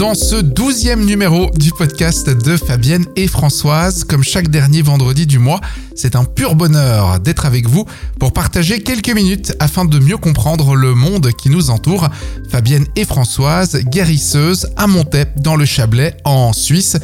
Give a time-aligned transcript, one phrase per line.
[0.00, 4.04] dans ce douzième numéro du podcast de Fabienne et Françoise.
[4.04, 5.60] Comme chaque dernier vendredi du mois,
[5.94, 7.84] c'est un pur bonheur d'être avec vous
[8.18, 12.08] pour partager quelques minutes afin de mieux comprendre le monde qui nous entoure.
[12.48, 16.96] Fabienne et Françoise, guérisseuses à Montaix dans le Chablais en Suisse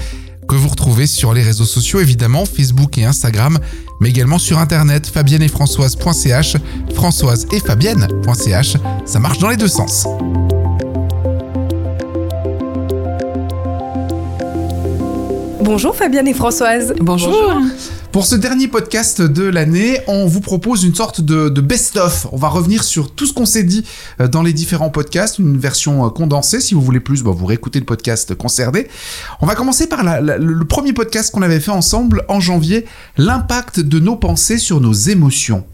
[0.48, 3.58] que vous retrouvez sur les réseaux sociaux évidemment, Facebook et Instagram,
[4.00, 6.56] mais également sur internet fabienne et françoise.ch,
[6.94, 10.06] françoise et fabienne.ch, ça marche dans les deux sens.
[15.66, 16.94] Bonjour Fabienne et Françoise.
[17.00, 17.60] Bonjour.
[18.12, 22.28] Pour ce dernier podcast de l'année, on vous propose une sorte de, best-of.
[22.30, 23.84] On va revenir sur tout ce qu'on s'est dit
[24.20, 26.60] euh, dans les différents podcasts, une version euh, condensée.
[26.60, 28.86] Si vous voulez plus, bah, vous réécoutez le podcast concerné.
[29.40, 32.86] On va commencer par le premier podcast qu'on avait fait ensemble en janvier,
[33.16, 35.64] l'impact de nos pensées sur nos émotions.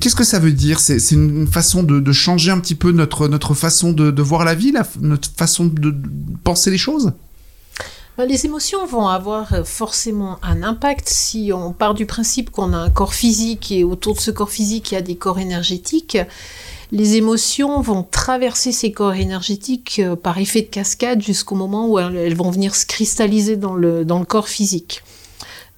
[0.00, 0.78] Qu'est-ce que ça veut dire?
[0.78, 4.72] C'est une façon de, changer un petit peu notre, notre façon de, voir la vie,
[5.00, 5.92] notre façon de
[6.44, 7.12] penser les choses?
[8.18, 12.76] Les émotions vont avoir euh, forcément un impact si on part du principe qu'on a
[12.76, 16.18] un corps physique et autour de ce corps physique il y a des corps énergétiques.
[16.90, 21.98] Les émotions vont traverser ces corps énergétiques euh, par effet de cascade jusqu'au moment où
[21.98, 25.02] elles vont venir se cristalliser dans le corps physique.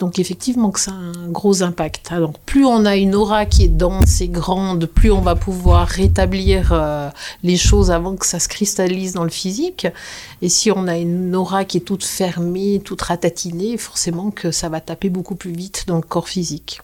[0.00, 2.08] Donc effectivement que ça a un gros impact.
[2.10, 5.86] Alors plus on a une aura qui est dense et grande, plus on va pouvoir
[5.86, 7.10] rétablir euh,
[7.42, 9.86] les choses avant que ça se cristallise dans le physique.
[10.42, 14.68] Et si on a une aura qui est toute fermée, toute ratatinée, forcément que ça
[14.68, 16.80] va taper beaucoup plus vite dans le corps physique.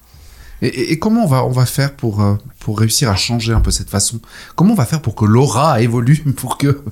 [0.63, 3.71] Et, comment on va, on va faire pour, euh, pour réussir à changer un peu
[3.71, 4.21] cette façon?
[4.57, 6.83] Comment on va faire pour que l'aura évolue Pour que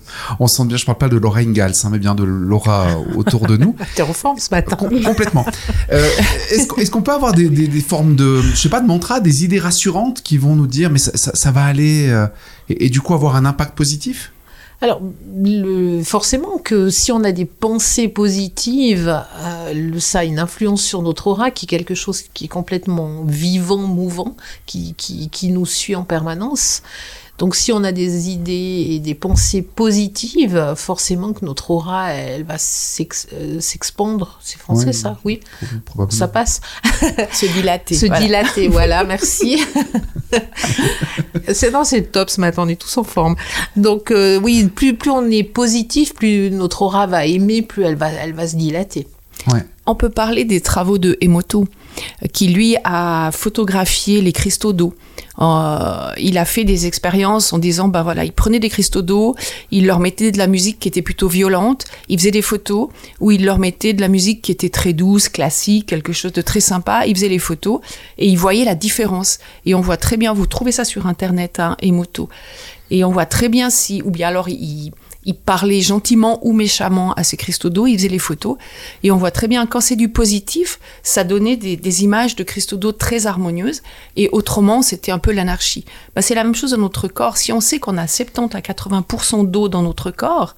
[0.41, 3.47] on sente bien, je parle pas de Laura Ingalls, hein, mais bien de l'aura autour
[3.47, 3.77] de nous.
[3.95, 4.77] T'es en forme ce matin.
[4.77, 5.45] complètement.
[5.93, 6.09] Euh,
[6.51, 9.59] est-ce, qu'on peut avoir des, des, formes de, je sais pas, de mantra, des idées
[9.59, 12.27] rassurantes qui vont nous dire, mais ça, ça, va aller, euh,
[12.69, 14.33] et, du coup avoir un impact positif?
[14.81, 15.00] Alors,
[16.05, 21.27] forcément que si on a des pensées positives, euh, ça a une influence sur notre
[21.27, 25.97] aura, qui est quelque chose qui est complètement vivant, mouvant, qui, qui, qui nous suit
[25.97, 26.83] en permanence.
[27.38, 32.43] Donc si on a des idées et des pensées positives, forcément que notre aura, elle
[32.43, 34.38] va euh, s'expandre.
[34.43, 35.41] C'est français ça Oui.
[36.10, 36.60] Ça passe.
[37.32, 37.94] Se dilater.
[37.94, 39.62] Se dilater, voilà, merci.
[41.53, 43.37] c'est non, c'est top ce matin, on est tous en forme.
[43.77, 47.97] Donc euh, oui, plus, plus on est positif, plus notre aura va aimer, plus elle
[47.97, 49.06] va, elle va se dilater.
[49.87, 51.66] On peut parler des travaux de Emoto,
[52.32, 54.94] qui lui a photographié les cristaux d'eau.
[55.41, 59.36] Euh, il a fait des expériences en disant, ben voilà, il prenait des cristaux d'eau,
[59.70, 62.88] il leur mettait de la musique qui était plutôt violente, il faisait des photos
[63.20, 66.42] où il leur mettait de la musique qui était très douce, classique, quelque chose de
[66.42, 67.81] très sympa, il faisait les photos
[68.19, 69.38] et il voyait la différence.
[69.65, 72.28] Et on voit très bien, vous trouvez ça sur Internet, hein, Emoto,
[72.91, 74.92] et on voit très bien si, ou bien alors il
[75.25, 78.56] il parlait gentiment ou méchamment à ces cristaux d'eau, il faisait les photos.
[79.03, 82.77] Et on voit très bien, quand c'est du positif, ça donnait des, images de cristaux
[82.77, 83.83] d'eau très harmonieuses.
[84.17, 85.84] Et autrement, c'était un peu l'anarchie.
[86.15, 87.37] Bah, c'est la même chose dans notre corps.
[87.37, 90.55] Si on sait qu'on a 70 à 80% d'eau dans notre corps,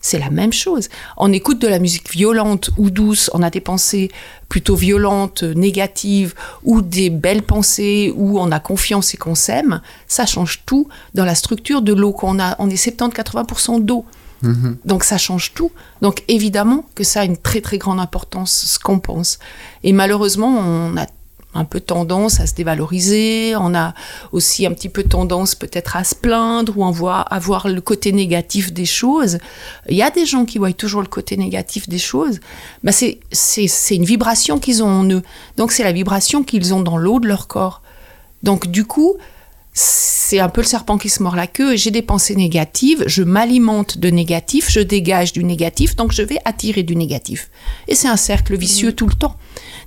[0.00, 0.88] c'est la même chose.
[1.16, 4.10] On écoute de la musique violente ou douce, on a des pensées
[4.48, 10.26] plutôt violentes, négatives, ou des belles pensées, où on a confiance et qu'on s'aime, ça
[10.26, 12.54] change tout dans la structure de l'eau qu'on a.
[12.58, 14.04] On est 70-80% d'eau.
[14.44, 14.76] Mm-hmm.
[14.84, 15.72] Donc ça change tout.
[16.02, 19.38] Donc évidemment que ça a une très très grande importance, ce qu'on pense.
[19.82, 21.06] Et malheureusement, on a
[21.56, 23.94] un peu tendance à se dévaloriser, on a
[24.32, 28.12] aussi un petit peu tendance peut-être à se plaindre ou on voit avoir le côté
[28.12, 29.38] négatif des choses.
[29.88, 32.40] Il y a des gens qui voient toujours le côté négatif des choses.
[32.84, 35.22] Ben c'est, c'est, une vibration qu'ils ont en eux.
[35.56, 37.82] Donc c'est la vibration qu'ils ont dans l'eau de leur corps.
[38.42, 39.16] Donc du coup,
[39.72, 41.76] c'est un peu le serpent qui se mord la queue.
[41.76, 46.38] J'ai des pensées négatives, je m'alimente de négatif, je dégage du négatif, donc je vais
[46.44, 47.50] attirer du négatif.
[47.88, 49.36] Et c'est un cercle vicieux tout le temps.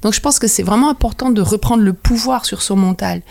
[0.02, 3.22] Donc je pense que c'est vraiment important de reprendre le pouvoir sur son mental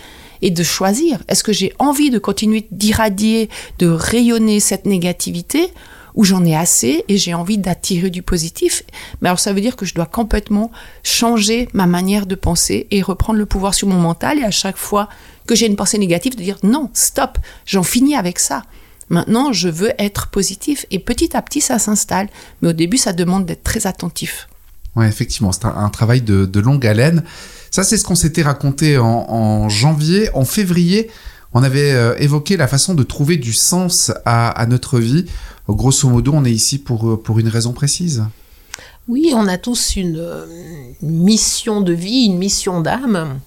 [0.43, 1.23] et de choisir.
[1.29, 3.49] Est-ce que j'ai envie de continuer d'irradier,
[3.79, 5.73] de rayonner cette négativité
[6.15, 8.83] ou j'en ai assez et j'ai envie d'attirer du positif?
[9.21, 10.71] Mais alors ça veut dire que je dois complètement
[11.03, 14.79] changer ma manière de penser et reprendre le pouvoir sur mon mental et à chaque
[14.79, 15.09] fois
[15.47, 18.63] que j'ai une pensée négative de dire non, stop, j'en finis avec ça.
[19.11, 22.29] Maintenant, je veux être positif et petit à petit ça s'installe.
[22.61, 24.49] Mais au début, ça demande d'être très attentif.
[24.99, 27.23] Oui, effectivement, c'est un, travail de, longue haleine.
[27.71, 30.29] Ça, c'est ce qu'on s'était raconté en, janvier.
[30.35, 31.09] En février,
[31.55, 35.27] on avait euh, évoqué la façon de trouver du sens à, notre vie.
[35.69, 38.25] Grosso modo, on est ici pour, euh, pour une raison précise.
[39.07, 40.21] Oui, on a tous une,
[41.01, 43.39] mission de vie, une mission d'âme.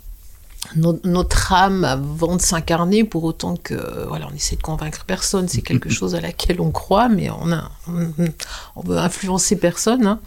[0.75, 5.61] Notre âme avant de s'incarner, pour autant que voilà, on essaie de convaincre personne, c'est
[5.61, 10.19] quelque chose à laquelle on croit, mais on a, on, veut influencer personne, hein,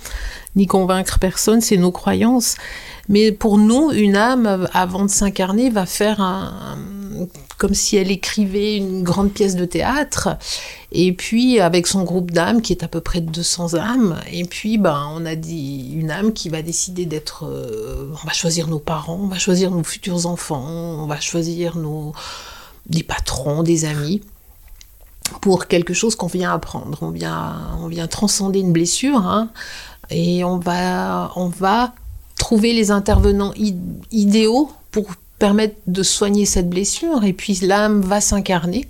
[0.57, 2.57] ni convaincre personne, c'est nos croyances.
[3.09, 6.77] Mais pour nous, une âme avant de s'incarner va faire un,
[7.59, 10.31] comme si elle écrivait une grande pièce de théâtre,
[10.93, 14.45] et puis avec son groupe d'âmes qui est à peu près de 200 âmes, et
[14.45, 17.47] puis ben, on a dit une âme qui va décider d'être...
[17.47, 21.77] Euh, on va choisir nos parents, on va choisir nos futurs enfants, on va choisir
[21.77, 22.13] nos,
[22.87, 24.23] des patrons, des amis
[25.41, 26.99] pour quelque chose qu'on vient apprendre.
[27.03, 29.51] On vient, on vient transcender une blessure hein,
[30.11, 31.95] et on va, on va
[32.37, 33.55] trouver les intervenants
[34.11, 35.07] idéaux pour
[35.45, 38.89] permettre de soigner cette blessure, et puis l'âme va s'incarner.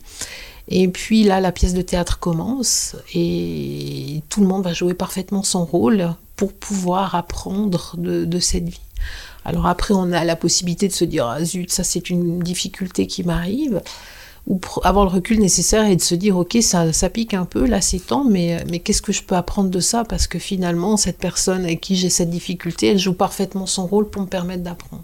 [0.69, 5.43] Et puis là, la pièce de théâtre commence et tout le monde va jouer parfaitement
[5.43, 8.87] son rôle pour pouvoir apprendre de, cette vie.
[9.45, 13.09] Alors après, on a la possibilité de se dire, ah, zut, ça c'est une difficulté
[13.09, 13.83] qui m'arrive,
[14.47, 17.67] ou avoir le recul nécessaire et de se dire, ok, ça, ça pique un peu,
[17.67, 20.05] là c'est temps, mais, mais qu'est-ce que je peux apprendre de ça?
[20.05, 24.09] Parce que finalement, cette personne avec qui j'ai cette difficulté, elle joue parfaitement son rôle
[24.09, 25.03] pour me permettre d'apprendre.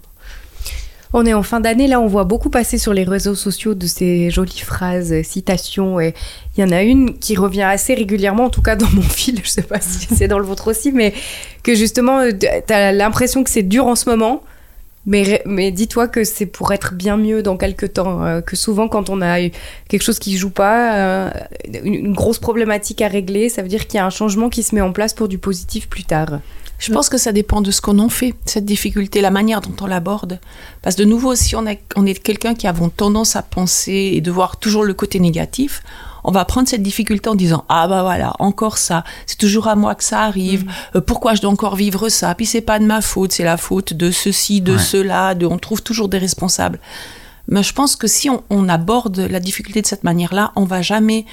[1.13, 3.85] On est en fin d'année, là on voit beaucoup passer sur les réseaux sociaux de
[3.85, 6.13] ces jolies phrases, euh, citations, et
[6.55, 9.41] il y en a une qui revient assez régulièrement, en tout cas dans mon fil,
[9.43, 11.13] je sais pas si c'est dans le vôtre aussi, mais
[11.63, 14.41] que justement, euh, tu as l'impression que c'est dur en ce moment,
[15.05, 18.23] mais, mais dis-toi que c'est pour être bien mieux dans quelques temps.
[18.23, 19.39] Euh, que souvent, quand on a
[19.89, 21.33] quelque chose qui joue pas,
[21.83, 24.75] une, grosse problématique à régler, ça veut dire qu'il y a un changement qui se
[24.75, 26.39] met en place pour du positif plus tard.
[26.81, 29.75] Je pense que ça dépend de ce qu'on en fait, cette difficulté, la manière dont
[29.81, 30.39] on l'aborde.
[30.81, 31.63] Parce que de nouveau, si on,
[31.95, 35.83] on est quelqu'un qui a tendance à penser et de voir toujours le côté négatif,
[36.23, 39.75] on va prendre cette difficulté en disant ah bah voilà encore ça c'est toujours à
[39.75, 40.71] moi que ça arrive mm.
[40.97, 43.57] euh, pourquoi je dois encore vivre ça puis c'est pas de ma faute c'est la
[43.57, 46.79] faute de ceci de cela de on trouve toujours des responsables
[47.47, 50.65] mais je pense que si on, on aborde la difficulté de cette manière là on
[50.65, 51.25] va jamais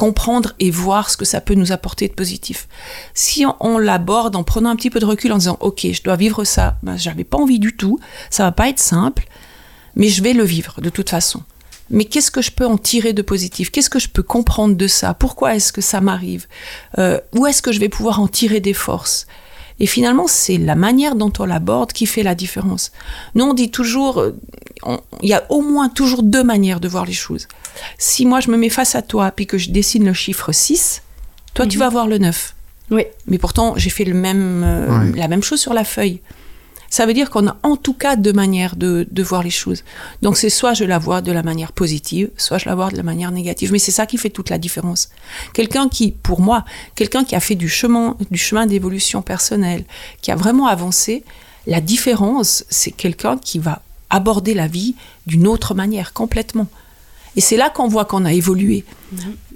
[0.00, 2.68] comprendre et voir ce que ça peut nous apporter de positif.
[3.12, 6.16] Si on, l'aborde en prenant un petit peu de recul en disant ok je dois
[6.16, 7.98] vivre ça, ben, j'avais pas envie du tout,
[8.30, 9.26] ça va pas être simple,
[9.96, 11.42] mais je vais le vivre de toute façon.
[11.90, 13.70] Mais qu'est-ce que je peux en tirer de positif?
[13.70, 15.12] Qu'est-ce que je peux comprendre de ça?
[15.12, 16.46] Pourquoi est-ce que ça m'arrive?
[16.98, 19.26] Euh, Où est-ce que je vais pouvoir en tirer des forces?
[19.80, 22.92] Et finalement, c'est la manière dont on l'aborde qui fait la différence.
[23.34, 24.38] Nous, on dit toujours, euh,
[25.22, 27.48] il y a au moins toujours deux manières de voir les choses.
[27.98, 31.02] Si moi, je me mets face à toi, puis que je dessine le chiffre 6,
[31.54, 31.84] toi, tu mhm.
[31.84, 32.54] vas voir le 9.
[32.90, 33.04] Oui.
[33.26, 36.20] Mais pourtant, j'ai fait le même, euh, la même chose sur la feuille
[36.90, 39.84] ça veut dire qu'on a en tout cas deux manières de, voir les choses.
[40.22, 42.96] Donc c'est soit je la vois de la manière positive, soit je la vois de
[42.96, 43.70] la manière négative.
[43.72, 45.08] Mais c'est ça qui fait toute la différence.
[45.54, 46.64] Quelqu'un qui, pour moi,
[46.96, 49.84] quelqu'un qui a fait du chemin, du chemin d'évolution personnelle,
[50.20, 51.22] qui a vraiment avancé,
[51.66, 54.96] la différence, c'est quelqu'un qui va aborder la vie
[55.26, 56.66] d'une autre manière, complètement.
[57.36, 58.84] Et c'est là qu'on voit qu'on a évolué.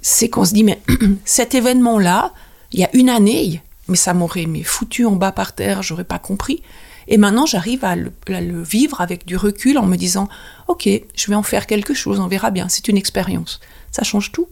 [0.01, 0.81] C'est qu'on se dit, mais
[1.25, 2.31] cet événement-là,
[2.71, 6.19] il y a une année, mais ça m'aurait foutu en bas par terre, j'aurais pas
[6.19, 6.63] compris.
[7.07, 8.11] Et maintenant, j'arrive à, le,
[8.63, 10.27] vivre avec du recul en me disant,
[10.67, 13.59] ok, je vais en faire quelque chose, on verra bien, c'est une expérience.
[13.91, 14.47] Ça change tout.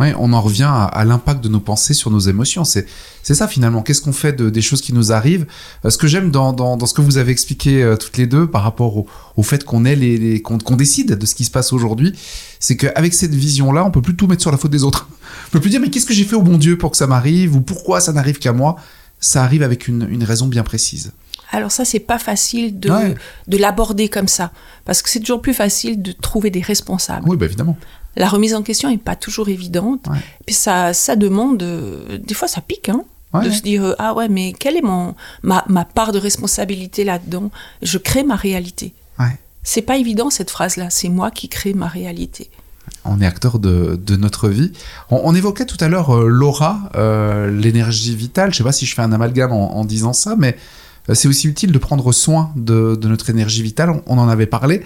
[0.00, 2.64] Oui, on en revient à, l'impact de nos pensées sur nos émotions.
[2.64, 2.86] C'est,
[3.22, 3.80] ça finalement.
[3.82, 5.46] Qu'est-ce qu'on fait de, des choses qui nous arrivent?
[5.84, 8.64] Euh, Ce que j'aime dans, ce que vous avez expliqué euh, toutes les deux par
[8.64, 9.04] rapport
[9.36, 12.12] au, fait qu'on les, qu'on, décide de ce qui se passe aujourd'hui,
[12.58, 15.08] c'est qu'avec cette vision-là, on peut plus tout mettre sur la faute des autres.
[15.48, 17.06] On peut plus dire mais qu'est-ce que j'ai fait au bon Dieu pour que ça
[17.06, 17.54] m'arrive?
[17.54, 18.74] Ou pourquoi ça n'arrive qu'à moi?
[19.20, 21.12] Ça arrive avec une raison bien précise.
[21.54, 22.90] Alors ça, c'est pas facile de,
[23.46, 24.50] de l'aborder comme ça,
[24.84, 27.28] parce que c'est toujours plus facile de trouver des responsables.
[27.28, 27.76] Oui, bah évidemment.
[28.16, 30.06] La remise en question n'est pas toujours évidente.
[30.46, 33.04] Puis ça, ça demande, euh, des fois ça pique, hein,
[33.40, 37.04] de se dire euh, ah ouais, mais quelle est mon ma, ma part de responsabilité
[37.04, 37.52] là-dedans?
[37.82, 38.92] Je crée ma réalité.
[39.20, 39.38] Ouais.
[39.62, 40.90] C'est pas évident cette phrase-là.
[40.90, 42.50] C'est moi qui crée ma réalité.
[43.04, 44.72] On est acteur de, de notre vie.
[45.10, 46.90] On, évoquait tout à l'heure euh, l'aura,
[47.48, 48.52] l'énergie vitale.
[48.52, 50.56] Je sais pas si je fais un amalgame en, en disant ça, mais
[51.12, 54.02] c'est aussi utile de prendre soin de, notre énergie vitale.
[54.06, 54.82] On, en avait parlé.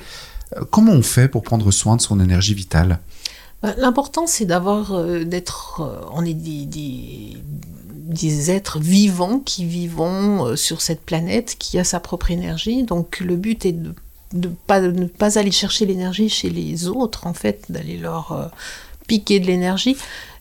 [0.56, 2.98] Euh, comment on fait pour prendre soin de son énergie vitale?
[3.62, 7.36] Bah, L'important, c'est d'avoir, euh, d'être, on est des,
[8.50, 12.82] êtres vivants qui vivons sur cette planète, qui a sa propre énergie.
[12.82, 13.92] Donc le but est de
[14.32, 18.50] ne pas aller chercher l'énergie chez les autres, en fait, d'aller leur
[19.06, 19.96] piquer de l'énergie,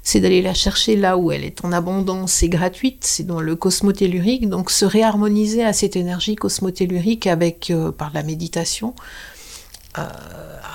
[0.07, 3.57] c'est d'aller la chercher là où elle est en abondance et gratuite, c'est dans le
[3.57, 8.95] cosmotellurique, donc se réharmoniser à cette énergie cosmotellurique avec euh, par la méditation.
[9.97, 10.03] Euh,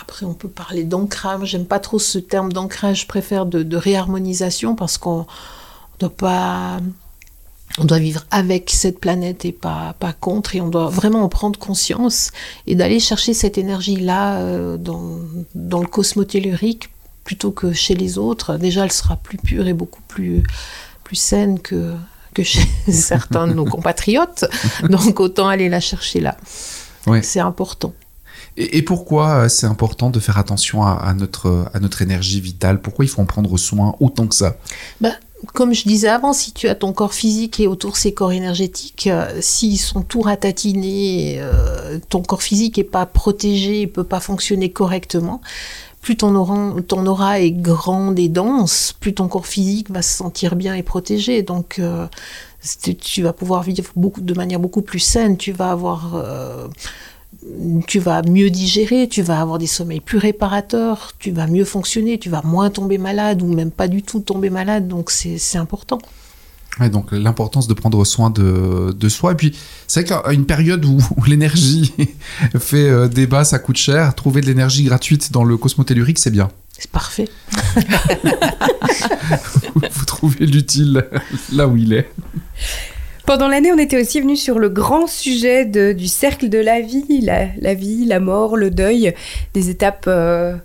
[0.02, 1.48] après, on peut parler d'ancrage.
[1.48, 3.00] J'aime pas trop ce terme d'ancrage.
[3.00, 5.26] Je préfère de, réharmonisation parce qu'on
[5.98, 6.80] doit pas
[7.78, 11.30] on doit vivre avec cette planète et pas, pas contre, et on doit vraiment en
[11.30, 12.32] prendre conscience
[12.66, 15.20] et d'aller chercher cette énergie-là euh, dans,
[15.54, 16.90] dans le cosmotellurique
[17.24, 18.56] plutôt que chez les autres.
[18.56, 20.42] Déjà, elle sera plus pure et beaucoup plus,
[21.04, 21.94] plus saine que,
[22.34, 24.44] que chez certains de nos compatriotes.
[24.88, 26.36] Donc, autant aller la chercher là.
[27.06, 27.22] Ouais.
[27.22, 27.92] C'est important.
[28.56, 32.40] Et, et pourquoi euh, c'est important de faire attention à, à notre, à notre énergie
[32.40, 32.80] vitale?
[32.80, 34.56] Pourquoi il faut en prendre soin autant que ça?
[35.54, 39.08] Comme je disais avant, si tu as ton corps physique et autour ces corps énergétiques,
[39.08, 44.20] euh, s'ils sont tout ratatinés, euh, ton corps physique n'est pas protégé, ne peut pas
[44.20, 45.40] fonctionner correctement,
[46.02, 50.14] plus ton aura, ton aura est grande et dense, plus ton corps physique va se
[50.14, 51.42] sentir bien et protégé.
[51.42, 52.06] Donc, euh,
[53.00, 53.84] tu vas pouvoir vivre
[54.18, 55.36] de manière beaucoup plus saine.
[55.36, 56.66] Tu vas avoir, euh,
[57.86, 62.18] tu vas mieux digérer, tu vas avoir des sommeils plus réparateurs, tu vas mieux fonctionner,
[62.18, 64.88] tu vas moins tomber malade ou même pas du tout tomber malade.
[64.88, 65.98] Donc, c'est important.
[66.80, 69.32] Ouais, donc l'importance de prendre soin de, de soi.
[69.32, 69.54] Et puis,
[69.86, 71.92] c'est vrai qu'à une période où, où l'énergie
[72.58, 76.50] fait euh, débat, ça coûte cher, trouver de l'énergie gratuite dans le cosmotellurique, c'est bien.
[76.78, 77.28] C'est parfait.
[79.92, 81.06] Vous trouvez l'utile
[81.52, 82.08] là où il est.
[83.26, 86.80] Pendant l'année, on était aussi venu sur le grand sujet de- du cercle de la
[86.80, 89.14] vie, la, la vie, la mort, le deuil,
[89.54, 90.56] des étapes euh,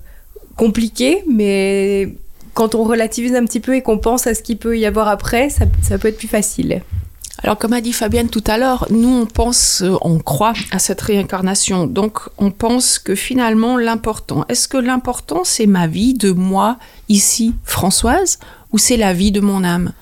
[0.55, 2.15] compliquées, mais
[2.57, 5.07] quand on relativise un petit peu et qu'on pense à ce qu'il peut y avoir
[5.09, 6.81] après, ça, peut être plus facile.
[7.43, 10.79] Alors, comme a dit Fabienne tout à l'heure, nous, on pense, euh, on croit à
[10.79, 11.85] cette réincarnation.
[11.85, 16.77] Donc, on pense que finalement, l'important, est-ce que l'important, c'est ma vie de moi,
[17.09, 18.39] ici, Françoise,
[18.71, 19.93] ou c'est la vie de mon âme?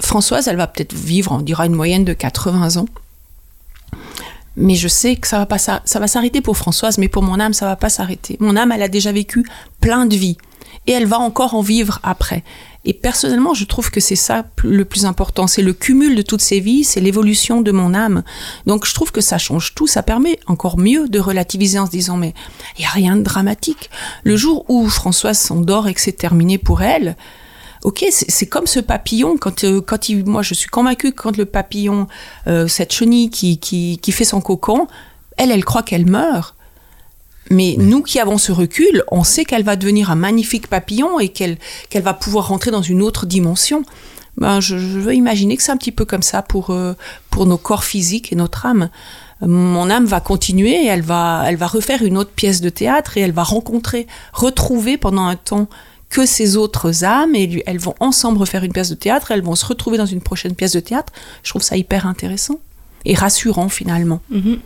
[0.00, 2.88] Françoise, elle va peut-être vivre, on dira, une moyenne de 80 ans.
[4.56, 7.38] Mais je sais que ça va pas ça va s'arrêter pour Françoise, mais pour mon
[7.38, 8.36] âme, ça va pas s'arrêter.
[8.40, 9.46] Mon âme, elle a déjà vécu
[9.80, 10.36] plein de vies.
[10.86, 12.42] Et elle va encore en vivre après.
[12.84, 15.46] Et personnellement, je trouve que c'est ça le plus important.
[15.46, 18.24] C'est le cumul de toutes ces vies, c'est l'évolution de mon âme.
[18.66, 19.86] Donc je trouve que ça change tout.
[19.86, 22.34] Ça permet encore mieux de relativiser en se disant, mais
[22.76, 23.90] il n'y a rien de dramatique.
[24.24, 27.16] Le jour où Françoise s'endort et que c'est terminé pour elle,
[27.84, 29.36] Ok, c'est comme ce papillon.
[29.36, 32.06] Quand, euh, quand il, moi, je suis convaincue que quand le papillon,
[32.46, 34.86] euh, cette chenille qui, qui fait son cocon,
[35.36, 36.54] elle, elle croit qu'elle meurt.
[37.50, 41.28] Mais nous qui avons ce recul, on sait qu'elle va devenir un magnifique papillon et
[41.28, 41.58] qu'elle
[41.90, 43.84] qu'elle va pouvoir rentrer dans une autre dimension.
[44.38, 46.94] Ben, je, je veux imaginer que c'est un petit peu comme ça pour, euh,
[47.30, 48.88] pour nos corps physiques et notre âme.
[49.42, 53.18] Mon âme va continuer et elle va, elle va refaire une autre pièce de théâtre
[53.18, 55.68] et elle va rencontrer, retrouver pendant un temps
[56.08, 59.42] que ces autres âmes et lui- elles vont ensemble refaire une pièce de théâtre, elles
[59.42, 61.12] vont se retrouver dans une prochaine pièce de théâtre.
[61.42, 62.60] Je trouve ça hyper intéressant
[63.04, 64.20] et rassurant finalement.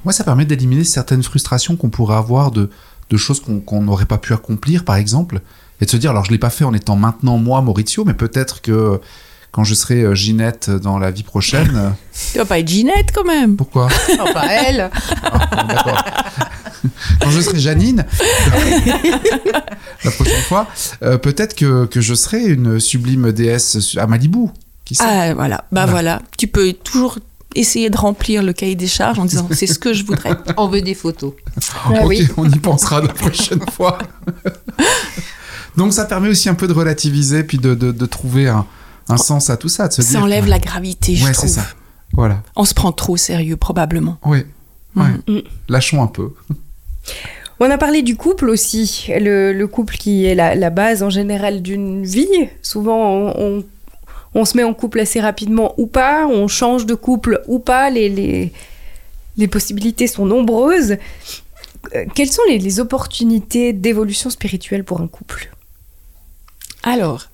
[0.04, 2.70] Moi, ça permet d'éliminer certaines frustrations qu'on pourrait avoir de,
[3.10, 5.40] de choses qu'on n'aurait pas pu accomplir, par exemple,
[5.80, 8.14] et de se dire, alors je l'ai pas fait en étant maintenant moi, Maurizio, mais
[8.14, 9.00] peut-être que
[9.52, 11.90] quand je serai euh, Ginette dans la vie prochaine, euh,
[12.32, 13.56] Tu vas pas être Ginette quand même.
[13.56, 13.88] pourquoi
[14.20, 14.90] Oh, pas elle.
[15.22, 15.92] Ah, bon.
[17.20, 18.04] Quand je serai Janine,
[20.04, 20.66] la prochaine fois,
[21.02, 24.48] euh, peut-être que, que je serai une sublime déesse à Malibu.
[24.84, 25.04] Qui sait?
[25.06, 25.90] Ah voilà, bah Voilà.
[25.90, 26.22] voilà.
[26.38, 27.18] Tu peux toujours
[27.58, 30.36] essayer de remplir le cahier des charges en disant c'est ce que je voudrais.
[30.56, 31.32] On veut des photos.
[31.86, 32.28] Ah ok, oui.
[32.36, 33.98] on y pensera la prochaine fois.
[35.76, 38.64] Donc ça permet aussi un peu de relativiser, puis de, de, de trouver un,
[39.08, 40.22] un sens à tout ça, de se Ça dire.
[40.22, 41.50] enlève la gravité, je Ouais, c'est trouve.
[41.50, 41.66] ça.
[42.12, 42.42] Voilà.
[42.54, 44.18] On se prend trop au sérieux probablement.
[44.24, 44.44] Oui.
[44.94, 45.04] Ouais.
[45.28, 45.40] Mm.
[45.68, 46.30] Lâchons un peu.
[47.60, 51.10] On a parlé du couple aussi, le, le couple qui est la, la base en
[51.10, 52.26] général d'une vie.
[52.62, 53.64] Souvent, on, on-
[54.36, 57.90] on se met en couple assez rapidement ou pas, on change de couple ou pas,
[57.90, 58.52] les, les,
[59.36, 60.96] les possibilités sont nombreuses.
[61.94, 65.50] Euh, Quelles sont les, les opportunités d'évolution spirituelle pour un couple?
[66.82, 67.28] Alors,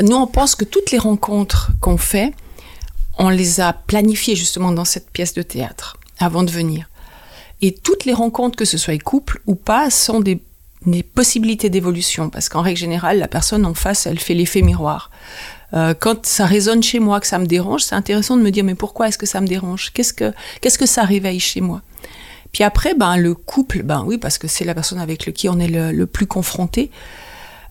[0.00, 2.32] nous on pense que toutes les rencontres qu'on fait,
[3.18, 6.88] on les a planifiées justement dans cette pièce de théâtre avant de venir.
[7.62, 10.42] Et toutes les rencontres, que ce soit couple ou pas, sont des,
[10.84, 12.28] des possibilités d'évolution.
[12.28, 15.10] Parce qu'en règle générale, la personne en face, elle fait l'effet miroir.
[15.76, 18.64] Euh, quand ça résonne chez moi, que ça me dérange, c'est intéressant de me dire
[18.64, 19.92] mais pourquoi est-ce que ça me dérange?
[19.92, 21.82] Qu'est-ce que qu'est-ce que ça réveille chez moi?
[22.52, 25.58] Puis après, ben le couple, ben oui, parce que c'est la personne avec qui on
[25.58, 26.90] est le, le plus confronté.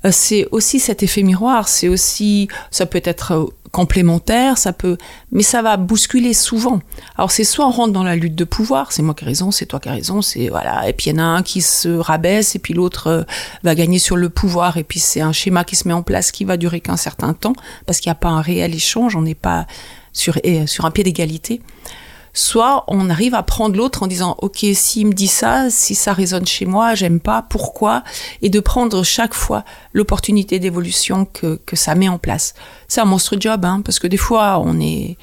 [0.05, 1.67] Euh, c'est aussi cet effet miroir.
[1.67, 3.45] C'est aussi, ça peut être euh,
[3.75, 4.97] complémentaire, ça peut,
[5.33, 6.79] mais ça va bousculer souvent.
[7.17, 9.51] Alors c'est soit on rentre dans la lutte de pouvoir, c'est moi qui ai raison,
[9.51, 11.61] c'est toi qui as raison, c'est voilà, et puis il y en a un qui
[11.61, 13.23] se rabaisse et puis l'autre euh,
[13.63, 16.31] va gagner sur le pouvoir et puis c'est un schéma qui se met en place
[16.31, 17.53] qui va durer qu'un certain temps
[17.85, 19.67] parce qu'il n'y a pas un réel échange, on n'est pas
[20.13, 21.61] sur sur un pied d'égalité.
[22.35, 26.13] Soit on arrive à prendre l'autre en disant ok s'il me dit ça, si ça
[26.13, 28.03] résonne chez moi, j'aime pas, pourquoi,
[28.43, 29.63] et de prendre chaque fois
[29.93, 32.53] l'opportunité d'évolution que, que ça met en place.
[32.87, 35.17] C'est un monstre job, hein, parce que des fois on est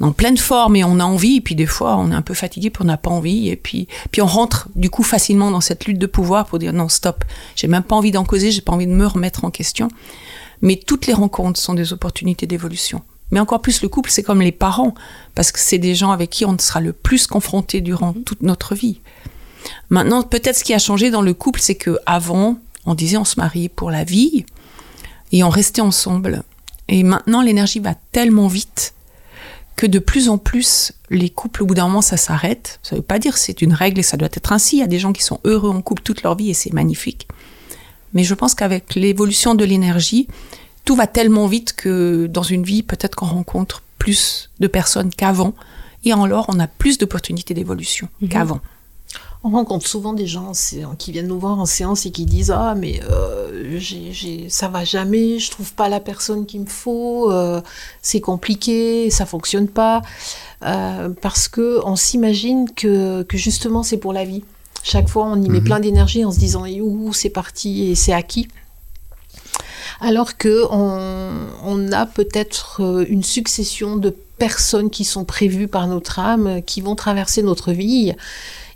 [0.00, 2.70] en pleine forme et on a envie, puis des fois on est un peu fatigué
[2.70, 5.86] puis on n'a pas envie, et puis puis on rentre du coup facilement dans cette
[5.86, 7.24] lutte de pouvoir pour dire non stop,
[7.56, 9.88] j'ai même pas envie d'en causer, j'ai pas envie de me remettre en question.
[10.62, 13.02] Mais toutes les rencontres sont des opportunités d'évolution.
[13.30, 14.94] Mais encore plus le couple, c'est comme les parents,
[15.34, 18.74] parce que c'est des gens avec qui on sera le plus confronté durant toute notre
[18.74, 19.00] vie.
[19.88, 23.24] Maintenant, peut-être ce qui a changé dans le couple, c'est que avant, on disait on
[23.24, 24.44] se mariait pour la vie
[25.32, 26.42] et on restait ensemble.
[26.88, 28.94] Et maintenant, l'énergie va tellement vite
[29.76, 32.80] que de plus en plus, les couples, au bout d'un moment, ça s'arrête.
[32.82, 34.76] Ça ne veut pas dire c'est une règle et ça doit être ainsi.
[34.76, 36.72] Il y a des gens qui sont heureux en couple toute leur vie et c'est
[36.72, 37.28] magnifique.
[38.12, 40.26] Mais je pense qu'avec l'évolution de l'énergie,
[40.84, 45.54] tout va tellement vite que dans une vie, peut-être qu'on rencontre plus de personnes qu'avant.
[46.04, 48.28] Et alors, on a plus d'opportunités d'évolution Mhm.
[48.28, 48.60] qu'avant.
[49.42, 50.52] On rencontre souvent des gens
[50.98, 54.84] qui viennent nous voir en séance et qui disent ah mais euh, j'ai- ça va
[54.84, 57.62] jamais, je trouve pas la personne qu'il me faut, euh,
[58.02, 60.02] c'est compliqué, ça fonctionne pas
[60.62, 64.44] Euh, parce que on s'imagine que, que justement c'est pour la vie.
[64.82, 65.64] Chaque fois on y met Mhm.
[65.64, 68.46] plein d'énergie en se disant et ouh c'est parti et c'est acquis.
[70.00, 76.18] Alors que on, a peut-être euh, une succession de personnes qui sont prévues par notre
[76.18, 78.14] âme, qui vont traverser notre vie.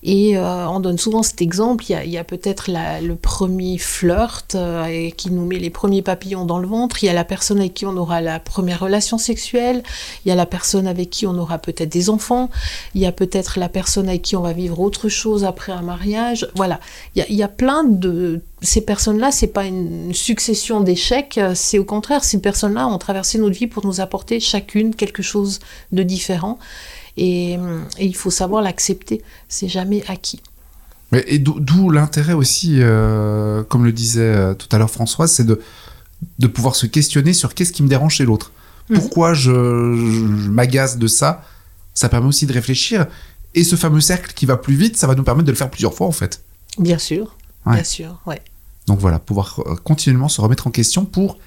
[0.06, 1.84] Et euh, on donne souvent cet exemple.
[1.88, 6.58] Il y a, peut-être le premier flirt euh, qui nous met les premiers papillons dans
[6.58, 7.02] le ventre.
[7.02, 9.82] Il y a la personne avec qui on aura la première relation sexuelle.
[10.24, 12.50] Il y a la personne avec qui on aura peut-être des enfants.
[12.94, 15.82] Il y a peut-être la personne avec qui on va vivre autre chose après un
[15.82, 16.46] mariage.
[16.54, 16.80] Voilà.
[17.14, 19.30] Il y a, il y a plein de ces personnes-là.
[19.30, 21.38] C'est pas une succession d'échecs.
[21.38, 25.22] euh, C'est au contraire ces personnes-là ont traversé notre vie pour nous apporter chacune quelque
[25.22, 25.60] chose
[25.92, 26.58] de différent.
[27.16, 29.22] Et, hum, et il faut savoir l'accepter.
[29.48, 30.40] C'est jamais acquis.
[31.28, 35.60] Et d'où l'intérêt aussi, euh, comme le disait euh, tout à l'heure Françoise, c'est de,
[36.40, 38.50] de pouvoir se questionner sur qu'est-ce qui me dérange chez l'autre.
[38.90, 38.98] Mhm.
[38.98, 41.44] Pourquoi je, je- m'agace de ça?
[41.94, 43.06] Ça permet aussi de réfléchir.
[43.54, 45.70] Et ce fameux cercle qui va plus vite, ça va nous permettre de le faire
[45.70, 46.42] plusieurs fois en fait.
[46.78, 47.36] Bien sûr.
[47.64, 47.74] Ouais.
[47.74, 48.20] Bien sûr.
[48.26, 48.40] Ouais.
[48.88, 51.38] Donc voilà, pouvoir euh, continuellement se remettre en question pour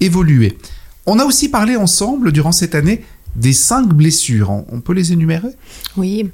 [0.00, 0.58] évoluer.
[1.06, 3.04] On a aussi parlé ensemble durant cette année
[3.36, 4.50] des cinq blessures.
[4.50, 5.50] On, peut les énumérer?
[5.96, 6.30] Oui,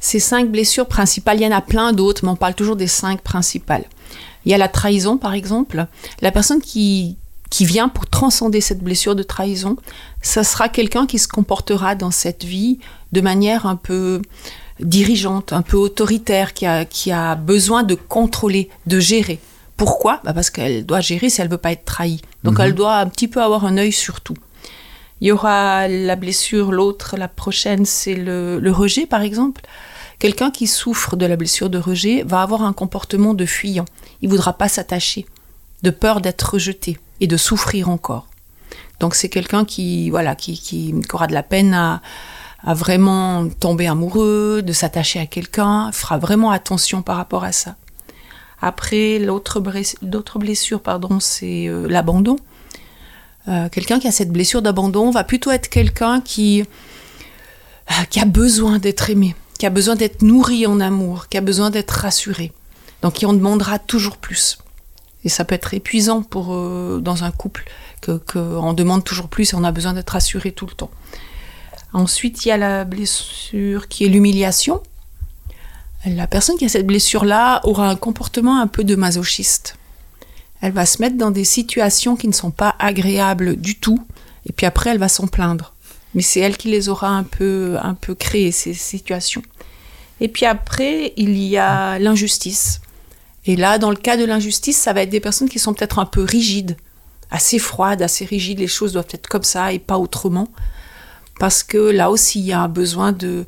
[0.00, 2.86] ces cinq blessures principales, il y en a plein d'autres, mais on parle toujours des
[2.86, 3.84] cinq principales.
[4.44, 5.86] Il y a la trahison, par exemple.
[6.22, 7.16] La personne qui,
[7.50, 9.76] qui vient pour transcender cette blessure de trahison,
[10.22, 12.78] ça sera quelqu'un qui se comportera dans cette vie
[13.12, 14.22] de manière un peu
[14.80, 19.40] dirigeante, un peu autoritaire, qui a, qui a besoin de contrôler, de gérer.
[19.76, 20.20] Pourquoi?
[20.24, 22.20] Bah Parce qu'elle doit gérer si elle veut pas être trahie.
[22.42, 22.60] Donc Mhm.
[22.64, 24.36] elle doit un petit peu avoir un œil sur tout.
[25.20, 29.62] Il y aura la blessure, l'autre, la prochaine, c'est le, rejet, par exemple.
[30.18, 33.84] Quelqu'un qui souffre de la blessure de rejet va avoir un comportement de fuyant.
[34.20, 35.26] Il voudra pas s'attacher,
[35.82, 38.26] de peur d'être rejeté et de souffrir encore.
[39.00, 42.02] Donc c'est quelqu'un qui, voilà, qui, aura de la peine à,
[42.64, 47.76] à vraiment tomber amoureux, de s'attacher à quelqu'un, fera vraiment attention par rapport à ça.
[48.60, 52.38] Après, l'autre blessure, pardon, c'est euh, l'abandon.
[53.48, 58.26] Euh, quelqu'un qui a cette blessure d'abandon va plutôt être quelqu'un qui, euh, qui a
[58.26, 62.52] besoin d'être aimé, qui a besoin d'être nourri en amour, qui a besoin d'être rassuré.
[63.02, 64.58] Donc, qui en demandera toujours plus.
[65.24, 67.64] Et ça peut être épuisant pour, euh, dans un couple,
[68.00, 70.90] que, que demande toujours plus et on a besoin d'être rassuré tout le temps.
[71.92, 74.82] Ensuite, il y a la blessure qui est l'humiliation.
[76.04, 79.76] La personne qui a cette blessure-là aura un comportement un peu de masochiste.
[80.60, 84.04] Elle va se mettre dans des situations qui ne sont pas agréables du tout,
[84.46, 85.74] et puis après elle va s'en plaindre.
[86.14, 89.42] Mais c'est elle qui les aura un peu, un peu créées, ces situations.
[90.20, 92.80] Et puis après, il y a l'injustice.
[93.44, 95.98] Et là, dans le cas de l'injustice, ça va être des personnes qui sont peut-être
[95.98, 96.76] un peu rigides,
[97.30, 100.48] assez froides, assez rigides, les choses doivent être comme ça et pas autrement.
[101.38, 103.46] Parce que là aussi, il y a un besoin de...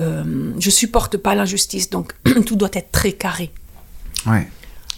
[0.00, 2.14] euh, je supporte pas l'injustice, donc
[2.46, 3.52] tout doit être très carré.
[4.26, 4.48] Ouais.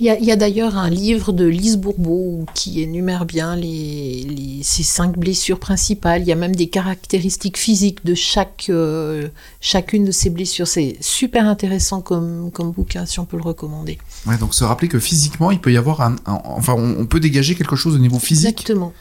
[0.01, 4.85] Il y a, d'ailleurs un livre de Lise Bourbeau qui énumère bien les, les- ces
[4.85, 6.23] cinq blessures principales.
[6.23, 9.27] Il y a même des caractéristiques physiques de chaque, euh,
[9.61, 10.69] chacune de ces blessures.
[10.69, 13.99] C'est super intéressant comme, comme bouquin, si on peut le recommander.
[14.27, 17.07] Ouais, donc se rappeler que physiquement, il peut y avoir un, un- enfin, on, on
[17.07, 18.49] peut dégager quelque chose au niveau physique.
[18.51, 18.93] Exactement.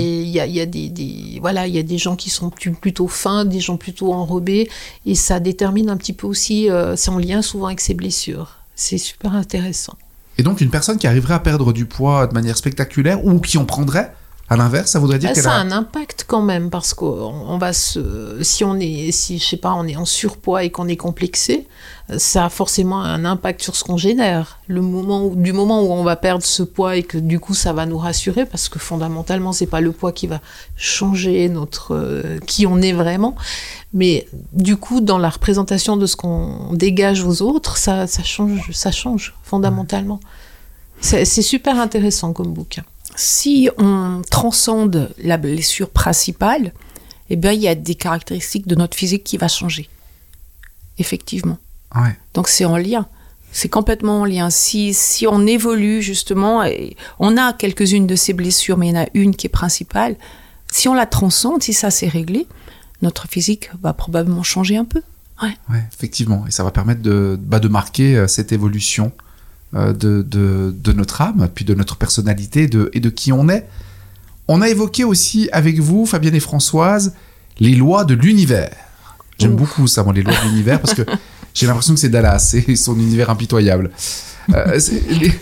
[0.00, 2.30] Il y a, il y a des, des- voilà, il y a des gens qui
[2.30, 4.68] sont plus- plutôt fins, des gens plutôt enrobés,
[5.06, 8.56] et ça détermine un petit peu aussi, euh, c'est en lien souvent avec ces blessures.
[8.84, 9.96] C'est super intéressant.
[10.38, 13.56] Et donc, une personne qui arriverait à perdre du poids de manière spectaculaire ou qui
[13.56, 14.12] en prendrait,
[14.48, 15.60] À l'inverse, ça voudrait dire Bah, qu'elle ça a a...
[15.60, 19.56] un impact quand même parce qu'on on va se, si on est, si je sais
[19.56, 21.66] pas, on est en surpoids et qu'on est complexé,
[22.10, 24.58] euh, ça a forcément un impact sur ce qu'on génère.
[24.66, 27.54] Le moment où, du moment où on va perdre ce poids et que du coup
[27.54, 30.40] ça va nous rassurer parce que fondamentalement c'est pas le poids qui va
[30.76, 33.36] changer notre euh, qui on est vraiment,
[33.94, 38.70] mais du coup dans la représentation de ce qu'on dégage aux autres, ça, ça change,
[38.72, 40.20] ça change fondamentalement.
[41.00, 42.84] C'est super intéressant comme bouquin.
[43.16, 46.72] Si on transcende la blessure principale,
[47.30, 49.88] eh bien, il y a des caractéristiques de notre physique qui va changer.
[50.98, 51.58] Effectivement.
[51.94, 52.16] Ouais.
[52.34, 53.06] Donc c'est en lien.
[53.52, 54.48] C'est complètement en lien.
[54.50, 58.98] Si, si on évolue justement, et on a quelques-unes de ces blessures, mais il y
[58.98, 60.16] en a une qui est principale,
[60.72, 62.46] si on la transcende, si ça s'est réglé,
[63.02, 65.02] notre physique va probablement changer un peu.
[65.42, 66.44] Ouais, effectivement.
[66.46, 69.12] Et ça va permettre de, bah, de marquer euh, cette évolution
[69.74, 73.66] de, de, de notre âme, puis de notre personnalité de, et de qui on est.
[74.48, 77.14] On a évoqué aussi avec vous, Fabienne et Françoise,
[77.58, 78.70] les lois de l'univers.
[79.38, 81.02] J'aime beaucoup ça, moi, les lois de l'univers, parce que
[81.54, 83.90] j'ai l'impression que c'est Dallas et son univers impitoyable.
[84.52, 85.32] Euh, c'est- les-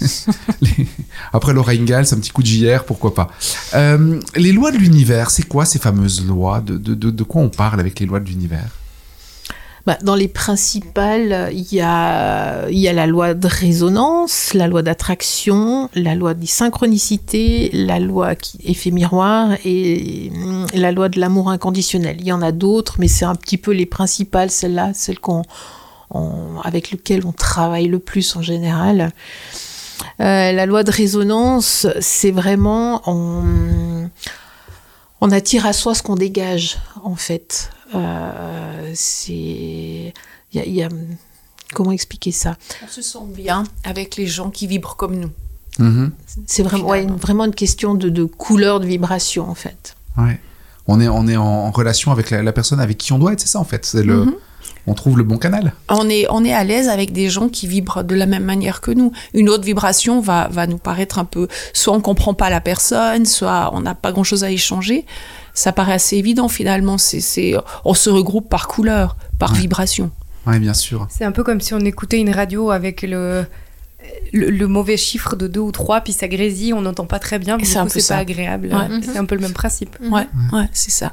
[0.60, 0.86] les-
[1.32, 3.30] Après Laura Ingalls, un petit coup de JR, pourquoi pas.
[3.74, 6.60] Euh, les lois de l'univers, c'est quoi ces fameuses lois?
[6.60, 8.68] De, de, de quoi on parle avec les lois de l'univers?
[9.84, 16.14] Bah, dans les principales, il y a, la loi de résonance, la loi d'attraction, la
[16.14, 22.16] loi de synchronicité, la loi qui effet miroir et hum, la loi de l'amour inconditionnel.
[22.20, 25.42] Il y en a d'autres, mais c'est un petit peu les principales, celles-là, celles qu'on,
[26.10, 29.10] on- avec lesquelles on travaille le plus en général.
[30.20, 33.02] Euh, la loi de résonance, c'est vraiment
[35.22, 37.70] on attire à soi ce qu'on dégage, en fait.
[37.94, 39.32] Euh, c'est
[40.52, 40.88] il y a, il y a-
[41.74, 42.56] comment expliquer ça?
[42.84, 45.30] On se sent bien avec les gens qui vibrent comme nous.
[45.78, 46.12] Mhm.
[46.46, 49.94] C'est vraiment ouais, une- vraiment une question de, de couleur de vibration en fait.
[50.18, 50.38] Ouais.
[50.86, 53.40] On est, on est en, relation avec la, la personne avec qui on doit être,
[53.40, 53.86] c'est ça en fait.
[53.86, 54.34] C'est le, Mhm.
[54.86, 55.72] On trouve le bon canal.
[55.88, 58.80] On est, on est à l'aise avec des gens qui vibrent de la même manière
[58.80, 59.12] que nous.
[59.32, 63.24] Une autre vibration va, va nous paraître un peu, soit on comprend pas la personne,
[63.26, 65.06] soit on n'a pas grand chose à échanger.
[65.54, 66.98] Ça paraît assez évident finalement.
[66.98, 69.58] C'est, c'est, on se regroupe par couleur, par Ouais.
[69.58, 70.10] vibration.
[70.46, 71.06] Oui, bien sûr.
[71.10, 73.44] C'est un peu comme si on écoutait une radio avec le,
[74.32, 77.38] le, le mauvais chiffre de 2 ou 3, puis ça grésille, on n'entend pas très
[77.38, 78.14] bien, mais c'est un coup, peu c'est ça.
[78.16, 78.68] pas agréable.
[78.72, 79.00] Ouais.
[79.02, 79.96] C'est un peu le même principe.
[80.10, 81.12] Ouais, ouais, c'est ça.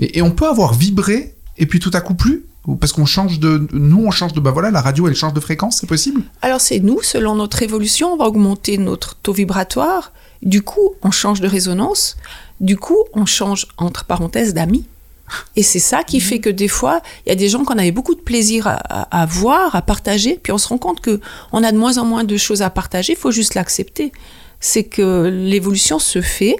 [0.00, 3.06] Et, et on peut avoir vibré et puis tout à coup plus Ou Parce qu'on
[3.06, 3.66] change de.
[3.72, 4.40] Nous, on change de.
[4.40, 6.22] Bah voilà, la radio, elle change de fréquence, c'est possible?
[6.42, 10.12] Alors c'est nous, selon notre évolution, on va augmenter notre taux vibratoire.
[10.42, 12.16] Du coup, on change de résonance.
[12.60, 14.84] Du coup, on change, entre parenthèses, d'amis.
[15.54, 17.92] Et c'est ça qui fait que des fois, il y a des gens qu'on avait
[17.92, 21.20] beaucoup de plaisir à, à- à voir, à partager, puis on se rend compte que
[21.52, 23.12] on a de moins en moins de choses à partager.
[23.12, 24.12] Il faut juste l'accepter.
[24.58, 26.56] C'est que l'évolution se fait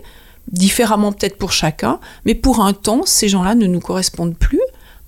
[0.53, 4.61] différemment peut-être pour chacun, mais pour un temps, ces gens-là ne nous correspondent plus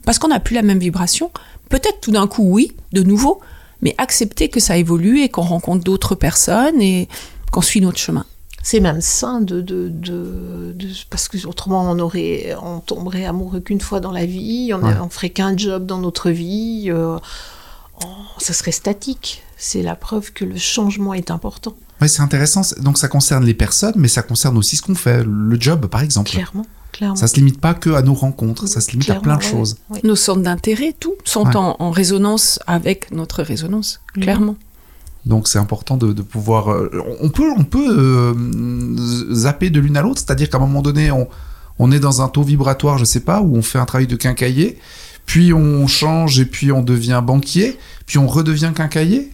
[0.04, 1.30] parce qu'on n'a plus la même vibration.
[1.68, 3.40] Peut-être tout d'un coup, oui, de nouveau,
[3.80, 7.08] mais accepter que ça évolue et qu'on rencontre d'autres personnes et
[7.50, 8.24] qu'on suit notre chemin.
[8.64, 13.58] C'est même sain de, de, de, de- parce que autrement on aurait, on tomberait amoureux
[13.58, 14.94] qu'une fois dans la vie, on, Ouais.
[15.02, 17.18] on ferait qu'un job dans notre vie, euh,
[18.04, 19.42] on- ça serait statique.
[19.56, 22.62] C'est la preuve que le changement est important, Ouais, c'est intéressant.
[22.80, 26.02] Donc ça concerne les personnes, mais ça concerne aussi ce qu'on fait, le job par
[26.02, 26.30] exemple.
[26.30, 27.16] clairement, clairement.
[27.16, 29.50] Ça se limite pas que à nos rencontres, ça se limite à plein de ouais,
[29.50, 29.76] choses.
[30.05, 31.57] Nos centres d'intérêt, tout, sont Ouais.
[31.57, 34.22] en, en résonance avec notre résonance, Mhm.
[34.22, 34.57] clairement.
[35.24, 36.70] Donc c'est important de, de pouvoir.
[36.72, 38.35] euh, on peut, on peut euh,
[39.33, 41.28] zapper de l'une à l'autre, c'est-à-dire qu'à un moment donné, on,
[41.78, 44.16] on est dans un taux vibratoire, je sais pas, où on fait un travail de
[44.16, 44.78] quincailler,
[45.26, 49.31] puis on change et puis on devient banquier, puis on redevient quincailler?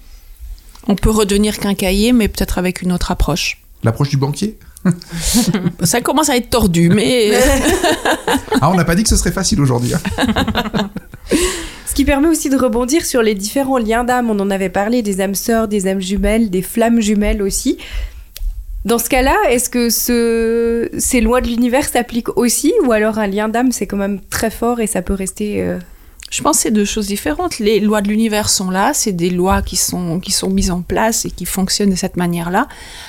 [0.86, 3.60] On peut redevenir quincailler, mais peut-être avec une autre approche.
[3.82, 4.58] L'approche du banquier?
[5.82, 7.32] Ça commence à être tordu, mais
[8.60, 9.92] Ah, on n'a pas dit que ce serait facile aujourd'hui.
[9.94, 10.00] hein.
[11.86, 14.30] Ce qui permet aussi de rebondir sur les différents liens d'âme.
[14.30, 17.78] On en avait parlé des âmes sœurs, des âmes jumelles, des flammes jumelles aussi.
[18.84, 23.26] Dans ce cas-là, est-ce que ce- ces lois de l'univers s'appliquent aussi ou alors un
[23.26, 25.78] lien d'âme c'est quand même très fort et ça peut rester euh,
[26.30, 27.58] je pense que c'est deux choses différentes.
[27.58, 30.82] Les lois de l'univers sont là, c'est des lois qui sont, qui sont mises en
[30.82, 32.68] place et qui fonctionnent de cette manière-là.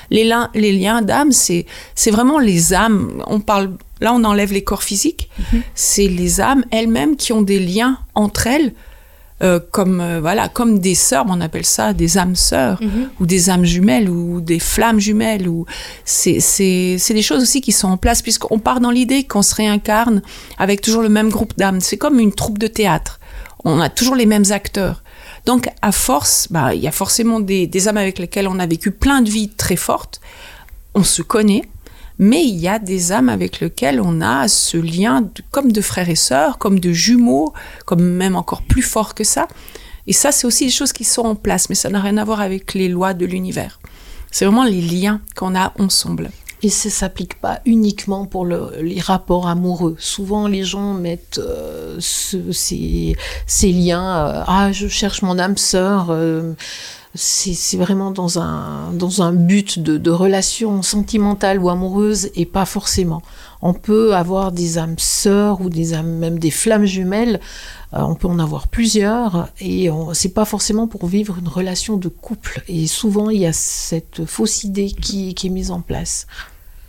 [0.10, 3.22] Les, liens- les liens d'âme, c'est, c'est vraiment les âmes.
[3.28, 5.30] On parle, là, on enlève les corps physiques.
[5.76, 8.74] C'est les âmes elles-mêmes qui ont des liens entre elles,
[9.42, 12.80] euh, comme, euh, voilà, comme des sœurs, on appelle ça des âmes sœurs,
[13.20, 15.48] ou des âmes jumelles, ou des flammes jumelles.
[15.48, 15.66] Ou
[16.04, 20.22] c'est des choses aussi qui sont en place, puisqu'on part dans l'idée qu'on se réincarne
[20.58, 21.80] avec toujours le même groupe d'âmes.
[21.80, 23.20] C'est comme une troupe de théâtre.
[23.64, 25.04] On a toujours les mêmes acteurs.
[25.46, 28.66] Donc, à force, bah, il y a forcément des, des âmes avec lesquelles on a
[28.66, 30.20] vécu plein de vies très fortes.
[30.96, 31.64] On se connaît,
[32.20, 36.10] Mais il y a des âmes avec lesquelles on a ce lien comme de frères
[36.10, 37.54] et sœurs, comme de jumeaux,
[37.86, 39.48] comme même encore plus fort que ça.
[40.06, 42.26] Et ça, c'est aussi des choses qui sont en place, mais ça n'a rien à
[42.26, 43.80] voir avec les lois de l'univers.
[44.32, 46.30] C'est vraiment les liens qu'on a ensemble.
[46.62, 49.96] Et ça s'applique pas uniquement pour les rapports amoureux.
[49.98, 53.16] Souvent, les gens mettent euh, ces,
[53.64, 54.28] liens.
[54.28, 56.08] Euh, ah, je cherche mon âme sœur.
[56.10, 56.54] Euh,
[57.16, 62.66] c'est vraiment dans un, dans un but de, de relation sentimentale ou amoureuse et pas
[62.66, 63.24] forcément.
[63.62, 67.40] On peut avoir des âmes sœurs ou des âmes, même des flammes jumelles.
[67.94, 72.10] Euh, on peut en avoir plusieurs et c'est pas forcément pour vivre une relation de
[72.10, 72.64] couple.
[72.68, 76.28] Et souvent, il y a cette fausse idée qui, qui est mise en place.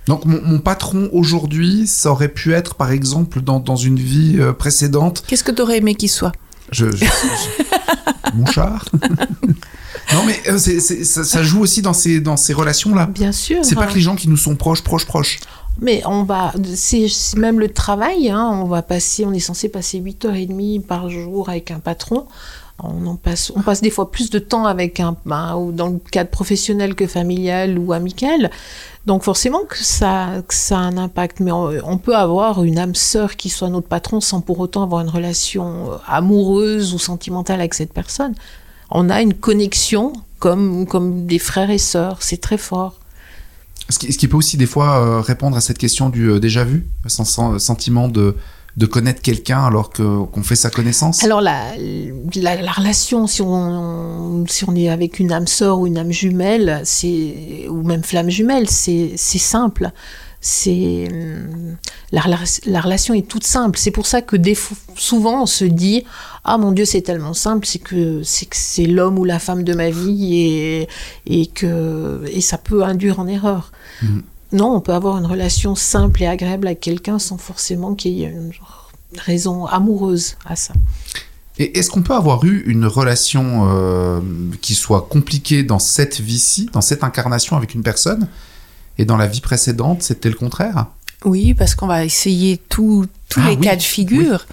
[0.06, 4.52] Donc mon, patron aujourd'hui, ça aurait pu être par exemple dans, dans une vie euh,
[4.52, 5.22] précédente.
[5.26, 6.32] Qu'est-ce que tu aurais aimé qu'il soit?
[6.72, 6.86] Je,
[8.34, 8.84] Mon char
[10.14, 13.06] Non, mais euh, ça, joue aussi dans ces, dans ces relations-là.
[13.06, 13.64] Bien sûr.
[13.64, 15.38] C'est pas que les gens qui nous sont proches, proches, proches.
[15.80, 20.00] Mais on va, c'est même le travail, hein, on va passer, on est censé passer
[20.00, 22.26] 8h30 par jour avec un patron.
[22.82, 25.88] On, en passe, on passe des fois plus de temps avec un, ben, ou dans
[25.88, 28.50] le cadre professionnel que familial ou amical.
[29.06, 31.40] Donc forcément que ça, que ça a un impact.
[31.40, 35.02] Mais on, peut avoir une âme sœur qui soit notre patron sans pour autant avoir
[35.02, 38.34] une relation euh, amoureuse ou sentimentale avec cette personne
[38.90, 42.18] on a une connexion comme, comme des frères et sœurs.
[42.20, 42.96] C'est très fort.
[43.88, 46.38] Ce qui, ce qui, peut aussi des fois euh, répondre à cette question du euh,
[46.38, 48.36] déjà vu, sans, sentiment de,
[48.76, 51.74] de connaître quelqu'un alors que, qu'on fait sa connaissance Alors la,
[52.36, 56.82] la, relation, si on, si on est avec une âme sœur ou une âme jumelle,
[56.84, 59.90] c'est, ou même flamme jumelle, c'est, c'est simple
[60.40, 61.76] c'est hum,
[62.12, 62.22] la,
[62.66, 63.78] la, relation est toute simple.
[63.78, 64.56] C'est pour ça que des,
[64.96, 66.04] souvent on se dit
[66.44, 69.64] ah mon Dieu c'est tellement simple, c'est que c'est que c'est l'homme ou la femme
[69.64, 70.88] de ma vie et
[71.26, 73.72] et que et ça peut induire en erreur.
[74.02, 74.20] Mm.
[74.52, 78.24] Non, on peut avoir une relation simple et agréable avec quelqu'un sans forcément qu'il y
[78.24, 78.52] ait une
[79.16, 80.72] raison amoureuse à ça.
[81.58, 84.20] Et est-ce qu'on peut avoir eu une relation euh,
[84.60, 88.28] qui soit compliquée dans cette vie-ci, dans cette incarnation avec une personne,
[89.00, 90.86] et dans la vie précédente, c'était le contraire?
[91.24, 94.46] Oui, parce qu'on va essayer tous ah les cas de figure.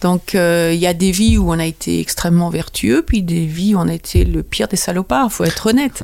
[0.00, 3.44] Donc, euh, il y a des vies où on a été extrêmement vertueux, puis des
[3.44, 6.02] vies où on a été le pire des salopards, faut être honnête.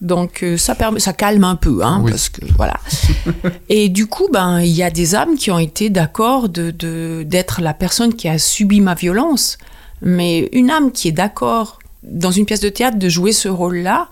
[0.00, 2.80] Donc, euh, ça, permet, ça calme un peu, hein, parce que voilà.
[3.68, 7.60] Et du coup, ben, il y a des âmes qui ont été d'accord de, d'être
[7.60, 9.58] la personne qui a subi ma violence.
[10.00, 14.08] Mais une âme qui est d'accord dans une pièce de théâtre de jouer ce rôle-là,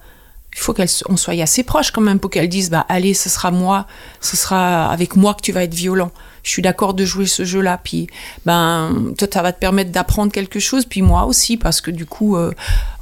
[0.54, 3.50] il faut qu'on soit assez proche quand même pour qu'elle dise bah allez ce sera
[3.50, 3.86] moi
[4.20, 6.12] ce sera avec moi que tu vas être violent.
[6.42, 8.06] Je suis d'accord de jouer ce jeu là puis
[8.46, 12.06] ben toi ça va te permettre d'apprendre quelque chose puis moi aussi parce que du
[12.06, 12.52] coup euh,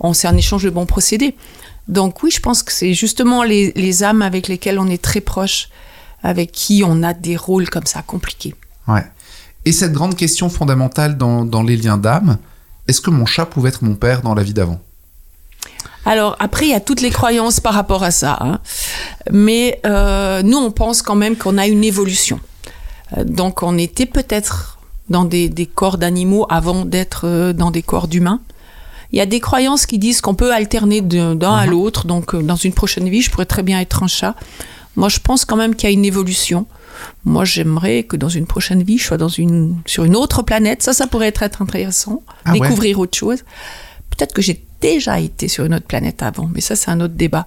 [0.00, 1.36] on c'est un échange de bons procédés.
[1.88, 5.20] Donc oui je pense que c'est justement les, les, âmes avec lesquelles on est très
[5.20, 5.68] proche
[6.22, 8.54] avec qui on a des rôles comme ça compliqués.
[8.88, 9.04] Ouais.
[9.64, 12.38] Et cette grande question fondamentale dans, dans les liens d'âme
[12.88, 14.80] est-ce que mon chat pouvait être mon père dans la vie d'avant?
[16.04, 18.38] Alors après, il y a toutes les croyances par rapport à ça.
[18.40, 18.60] Hein.
[19.30, 22.40] Mais euh, nous, on pense quand même qu'on a une évolution.
[23.16, 28.08] Euh, donc on était peut-être dans des, corps d'animaux avant d'être euh, dans des corps
[28.08, 28.40] d'humains.
[29.12, 31.70] Il y a des croyances qui disent qu'on peut alterner d'un à mhm.
[31.70, 32.06] l'autre.
[32.06, 34.34] Donc dans une prochaine vie, je pourrais très bien être un chat.
[34.96, 36.66] Moi, je pense quand même qu'il y a une évolution.
[37.24, 40.82] Moi, j'aimerais que dans une prochaine vie, je sois dans une, sur une autre planète.
[40.82, 42.22] Ça, ça pourrait être intéressant.
[42.44, 43.44] Ah découvrir autre chose.
[44.16, 47.14] Peut-être que j'ai déjà été sur une autre planète avant, mais ça c'est un autre
[47.14, 47.46] débat.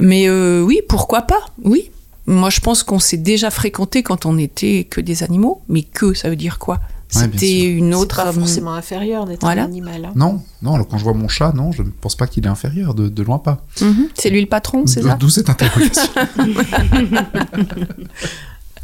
[0.00, 1.40] Mais euh, oui, pourquoi pas?
[1.64, 1.90] Oui.
[2.26, 6.14] Moi je pense qu'on s'est déjà fréquenté quand on était que des animaux, mais que
[6.14, 6.80] ça veut dire quoi?
[7.08, 8.16] C'était une autre.
[8.24, 10.06] Pas forcément inférieur d'être un animal.
[10.06, 10.12] Hein.
[10.16, 10.74] Non, non.
[10.74, 13.22] Alors quand je vois mon chat, non, je ne pense pas qu'il est inférieur, de,
[13.22, 13.66] loin pas.
[13.82, 14.08] Mhm.
[14.14, 15.16] C'est lui le patron, c'est ça?
[15.16, 16.08] D'où cette interrogation?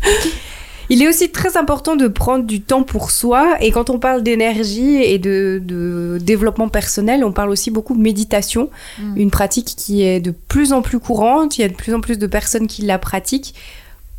[0.90, 3.57] Il est aussi très important de prendre du temps pour soi.
[3.61, 8.70] Et quand on parle d'énergie et de, développement personnel, on parle aussi beaucoup de méditation,
[8.98, 9.16] mm.
[9.16, 11.59] une pratique qui est de plus en plus courante.
[11.59, 13.55] Il y a de plus en plus de personnes qui la pratiquent.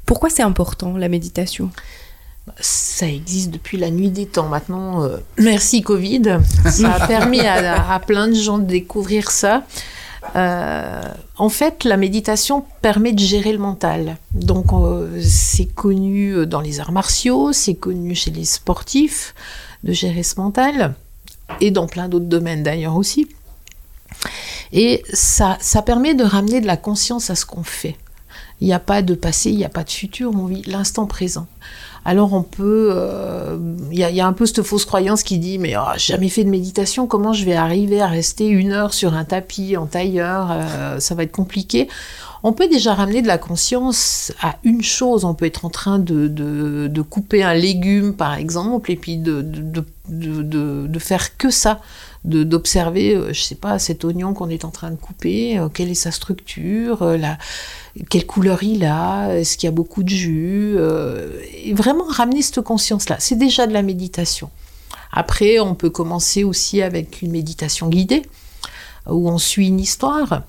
[0.06, 1.72] Pourquoi c'est important la méditation?
[2.60, 5.04] Ça existe depuis la nuit des temps maintenant.
[5.04, 6.40] Euh, merci Covid.
[6.66, 9.64] Ça a permis à, à, plein de gens de découvrir ça.
[10.36, 14.18] Euh, en fait, la méditation permet de gérer le mental.
[14.34, 19.34] Donc, euh, c'est connu dans les arts martiaux, c'est connu chez les sportifs
[19.84, 20.94] de gérer ce mental,
[21.62, 23.28] et dans plein d'autres domaines d'ailleurs aussi.
[24.72, 27.96] Et ça, ça permet de ramener de la conscience à ce qu'on fait.
[28.62, 31.06] Il n'y a pas de passé, il n'y a pas de futur, on vit l'instant
[31.06, 31.48] présent
[32.06, 32.92] alors on peut...
[33.92, 36.44] Il euh, y, a un peu cette fausse croyance qui dit, mais oh, jamais fait
[36.44, 40.50] de méditation, comment je vais arriver à rester une heure sur un tapis en tailleur
[40.52, 41.88] euh, Ça va être compliqué.
[42.44, 45.26] On peut déjà ramener de la conscience à une chose.
[45.26, 49.42] On peut être en train de, de, couper un légume, par exemple, et puis de,
[49.42, 51.82] de, faire que ça
[52.26, 55.90] d'observer, euh, je sais pas, cet oignon qu'on est en train de couper, euh, quelle
[55.90, 57.38] est sa structure, euh, la,
[58.10, 60.78] quelle couleur il a, est-ce qu'il y a beaucoup de jus,
[61.64, 63.16] et vraiment ramener cette conscience-là.
[63.20, 64.50] C'est déjà de la méditation.
[65.14, 68.24] Après, on peut commencer aussi avec une méditation guidée,
[69.08, 70.44] où on suit une histoire.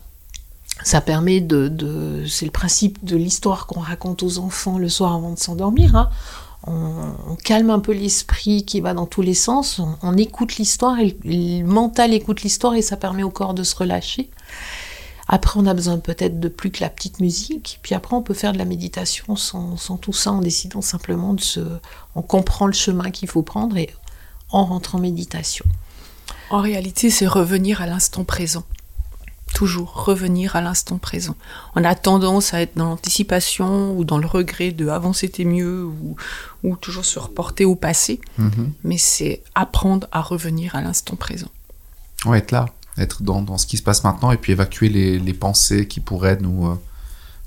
[0.85, 5.33] Ça permet de, c'est le principe de l'histoire qu'on raconte aux enfants le soir avant
[5.33, 5.97] de s'endormir.
[5.97, 6.11] Hein
[6.67, 11.63] on, calme un peu l'esprit qui va dans tous les sens, on, écoute l'histoire, le
[11.65, 14.31] mental écoute l'histoire et ça permet au corps de se relâcher.
[15.33, 17.79] Après, on a besoin peut-être de plus que la petite musique.
[17.83, 21.41] Puis après, on peut faire de la méditation sans, tout ça, en décidant simplement de
[21.41, 21.61] se...
[22.17, 23.91] On comprend le chemin qu'il faut prendre et
[24.51, 25.65] on rentre en méditation.
[26.51, 28.65] En réalité, c'est revenir à l'instant présent
[29.55, 31.37] toujours revenir à l'instant présent.
[31.75, 35.85] On a tendance à être dans l'anticipation ou dans le regret de avant c'était mieux
[36.63, 38.73] ou, toujours se reporter au passé, mhm.
[38.85, 41.49] mais c'est apprendre à revenir à l'instant présent.
[42.27, 42.67] Ouais, être là,
[42.99, 46.69] être dans, ce qui se passe maintenant et puis évacuer les, pensées qui pourraient nous,
[46.69, 46.75] euh,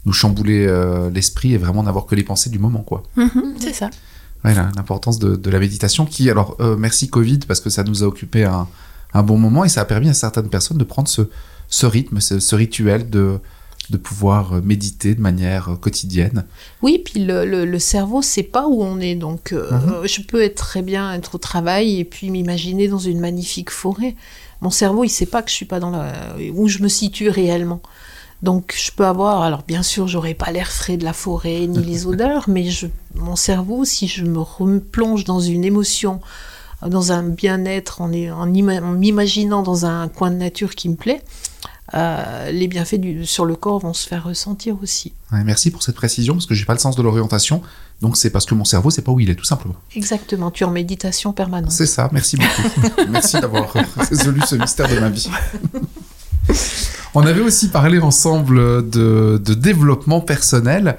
[0.06, 3.04] nous chambouler euh, l'esprit et vraiment n'avoir que les pensées du moment, quoi.
[3.16, 3.90] Mhm, c'est ça.
[4.44, 8.08] Ouais, l'importance de, la méditation qui, alors, euh, merci Covid parce que ça nous a
[8.08, 8.68] occupé un,
[9.14, 11.30] un bon moment et ça a permis à certaines personnes de prendre ce,
[11.74, 13.40] ce rythme, ce, rituel de,
[13.90, 16.46] de pouvoir méditer de manière quotidienne.
[16.84, 19.16] Oui, puis le, le, cerveau sait pas où on est.
[19.16, 20.08] Donc, euh, mhm.
[20.08, 24.16] je peux être très bien être au travail et puis m'imaginer dans une magnifique forêt.
[24.62, 26.14] Mon cerveau, il sait pas que je suis pas dans la
[26.54, 27.82] où je me situe réellement.
[28.44, 31.84] Donc, je peux avoir, alors bien sûr, j'aurai pas l'air frais de la forêt ni
[31.84, 36.22] les odeurs, mais je, mon cerveau, si je me replonge dans une émotion,
[36.86, 41.24] dans un bien-être, en, en m'imaginant dans un coin de nature qui me plaît,
[41.94, 45.14] euh, les bienfaits du, sur le corps vont se faire ressentir aussi.
[45.32, 47.62] merci pour cette précision, parce que j'ai pas le sens de l'orientation,
[48.02, 49.76] donc c'est parce que mon cerveau c'est pas où il est, tout simplement.
[49.96, 51.72] Exactement, tu es en méditation permanente.
[51.72, 53.02] C'est ça, merci beaucoup.
[53.10, 55.30] merci d'avoir résolu ce mystère de ma vie.
[57.16, 60.98] On avait aussi parlé ensemble de, de développement personnel.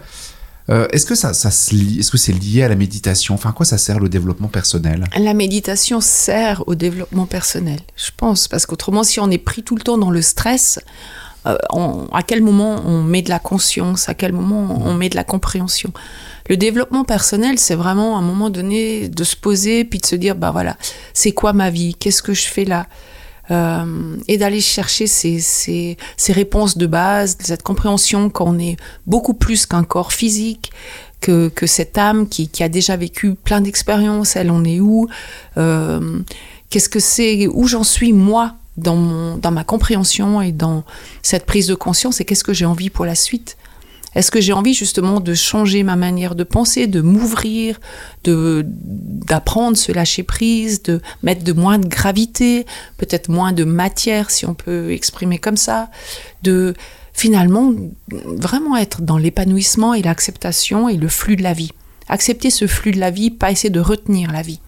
[0.70, 3.35] Euh, est-ce que ça, ça se lie, est-ce que c'est lié à la méditation?
[3.35, 5.05] Enfin, à quoi ça sert le développement personnel?
[5.18, 9.77] La méditation sert au développement personnel, je pense, parce qu'autrement, si on est pris tout
[9.77, 10.81] le temps dans le stress,
[11.46, 11.57] euh,
[12.12, 15.24] à quel moment on met de la conscience, à quel moment on met de la
[15.24, 15.92] compréhension?
[16.48, 20.16] Le développement personnel, c'est vraiment à un moment donné de se poser puis de se
[20.16, 20.79] dire, bah voilà,
[21.12, 21.94] c'est quoi ma vie?
[21.94, 22.87] Qu'est-ce que je fais là?
[23.50, 28.76] Euh, et d'aller chercher ces, ces, ces, réponses de base, cette compréhension qu'on est
[29.07, 30.72] beaucoup plus qu'un corps physique,
[31.20, 35.09] que, que cette âme qui, qui, a déjà vécu plein d'expériences, elle en est où,
[35.57, 36.20] euh,
[36.70, 40.85] qu'est-ce que c'est, où j'en suis moi dans, mon, dans ma compréhension et dans
[41.22, 43.57] cette prise de conscience et qu'est-ce que j'ai envie pour la suite.
[44.14, 47.81] Est-ce que j'ai envie justement de changer ma manière de penser, de m'ouvrir,
[48.24, 52.66] de d'apprendre se lâcher prise, de mettre de moins de gravité,
[52.98, 55.90] peut-être moins de matière si on peut exprimer comme ça,
[56.42, 56.74] de
[57.12, 57.72] finalement
[58.11, 61.72] vraiment être dans l'épanouissement et l'acceptation et le flux de la vie.
[62.09, 64.61] Accepter ce flux de la vie, pas essayer de retenir la vie.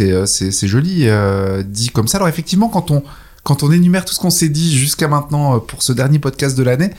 [0.00, 2.18] Euh, c'est joli euh, dit comme ça.
[2.18, 3.02] Alors effectivement, quand on,
[3.42, 6.56] quand on énumère tout ce qu'on s'est dit jusqu'à maintenant euh, pour ce dernier podcast
[6.56, 6.90] de l'année,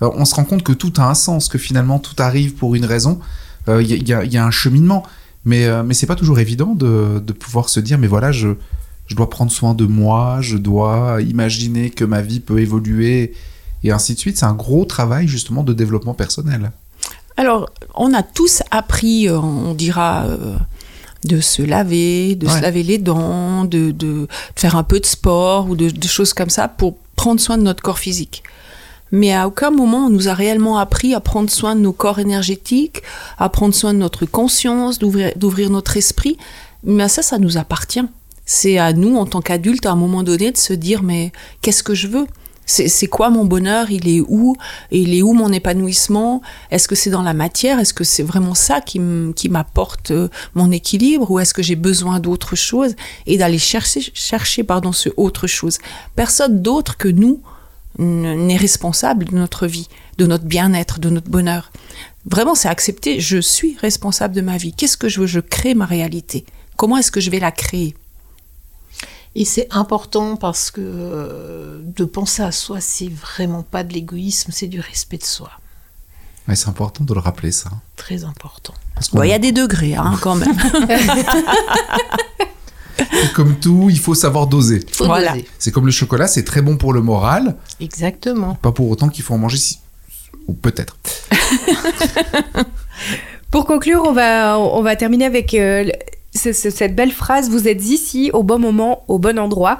[0.00, 2.84] on se rend compte que tout a un sens, que finalement tout arrive pour une
[2.84, 3.20] raison.
[3.66, 5.04] Il euh, y, a un cheminement,
[5.44, 8.48] mais, euh, mais c'est pas toujours évident de, pouvoir se dire mais voilà, je,
[9.06, 13.32] je dois prendre soin de moi, je dois imaginer que ma vie peut évoluer
[13.82, 14.36] et ainsi de suite.
[14.36, 16.72] C'est un gros travail justement de développement personnel.
[17.36, 20.26] Alors, on a tous appris, on dira,
[21.24, 25.76] de se laver, de se laver les dents, de, faire un peu de sport ou
[25.76, 28.42] de, choses comme ça pour prendre soin de notre corps physique
[29.14, 32.18] mais à aucun moment on nous a réellement appris à prendre soin de nos corps
[32.18, 33.02] énergétiques,
[33.38, 36.36] à prendre soin de notre conscience, d'ouvrir notre esprit.
[36.82, 38.04] Mais ça, ça nous appartient.
[38.44, 41.30] C'est à nous, en tant qu'adultes, à un moment donné, de se dire, mais
[41.62, 42.26] qu'est-ce que je veux?
[42.66, 43.90] C'est quoi mon bonheur?
[43.90, 44.56] Il est où?
[44.90, 46.42] Il est où mon épanouissement?
[46.72, 47.78] Est-ce que c'est dans la matière?
[47.78, 48.98] Est-ce que c'est vraiment ça qui
[49.48, 51.30] m'apporte euh, mon équilibre?
[51.30, 52.96] Ou est-ce que j'ai besoin d'autre chose?
[53.26, 55.78] Et d'aller chercher, chercher pardon, ce autre chose.
[56.16, 57.40] Personne d'autre que nous
[57.98, 61.70] n'est responsable de notre vie, de notre bien-être, de notre bonheur.
[62.26, 64.72] Vraiment, c'est accepter, je suis responsable de ma vie.
[64.72, 65.26] Qu'est-ce que je veux?
[65.26, 66.44] Je crée ma réalité.
[66.76, 67.94] Comment est-ce que je vais la créer?
[69.34, 74.52] Et c'est important parce que euh, de penser à soi, c'est vraiment pas de l'égoïsme,
[74.52, 75.50] c'est du respect de soi.
[76.54, 77.70] C'est important de le rappeler, ça.
[77.96, 78.74] Très important.
[79.14, 80.52] Il y a des degrés, hein, quand même.
[83.34, 84.80] Comme tout, il faut savoir doser.
[84.92, 85.32] Faut Voilà.
[85.32, 85.44] doser.
[85.58, 88.54] C'est comme le chocolat, c'est très bon pour le moral, Exactement.
[88.54, 89.78] pas pour autant qu'il faut en manger si...
[90.46, 90.96] Ou peut-être.
[93.50, 95.92] Pour conclure, on va, on va terminer avec euh, le-
[96.34, 99.78] ce- ce- cette belle phrase Vous êtes ici au bon moment, au bon endroit.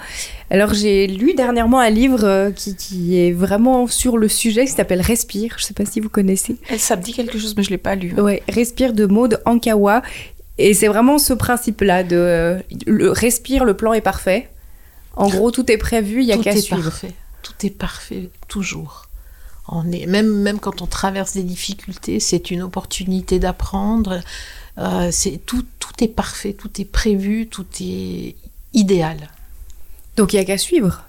[0.50, 4.70] Alors, j'ai lu dernièrement un livre euh, qui, qui est vraiment sur le sujet qui
[4.72, 5.56] s'appelle Respire.
[5.58, 6.56] Je sais pas si vous connaissez.
[6.78, 8.14] Ça me dit quelque chose, mais je l'ai pas lu.
[8.20, 10.02] Ouais, Respire de Maud Ankawa.
[10.58, 14.50] Et c'est vraiment ce principe-là de euh, le respire, le plan est parfait.
[15.16, 16.82] En gros, tout est prévu, il y a qu'à est suivre.
[16.82, 17.12] parfait.
[17.42, 19.06] Tout est parfait, toujours.
[19.68, 24.20] On est, même, même quand on traverse des difficultés, c'est une opportunité d'apprendre.
[24.78, 28.36] Euh, c'est tout, tout est parfait, tout est prévu, tout est
[28.72, 29.30] idéal.
[30.16, 31.04] Donc il y a qu'à suivre.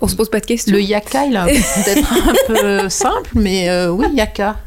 [0.00, 0.72] On se pose pas de questions.
[0.72, 4.58] Le yaka, il a peut-être un peu simple, mais euh, oui, yaka.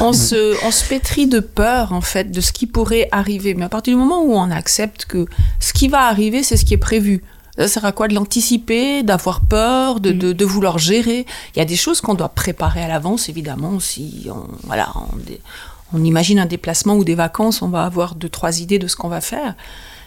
[0.00, 3.54] On se, on se pétrit de peur, en fait, de ce qui pourrait arriver.
[3.54, 5.26] Mais à partir du moment où on accepte que
[5.60, 7.22] ce qui va arriver, c'est ce qui est prévu.
[7.58, 11.26] Ça sert à quoi de l'anticiper, d'avoir peur, de, de, de vouloir gérer?
[11.54, 13.78] Il y a des choses qu'on doit préparer à l'avance, évidemment.
[13.78, 18.30] Si on, voilà, on, on imagine un déplacement ou des vacances, on va avoir deux,
[18.30, 19.54] trois idées de ce qu'on va faire.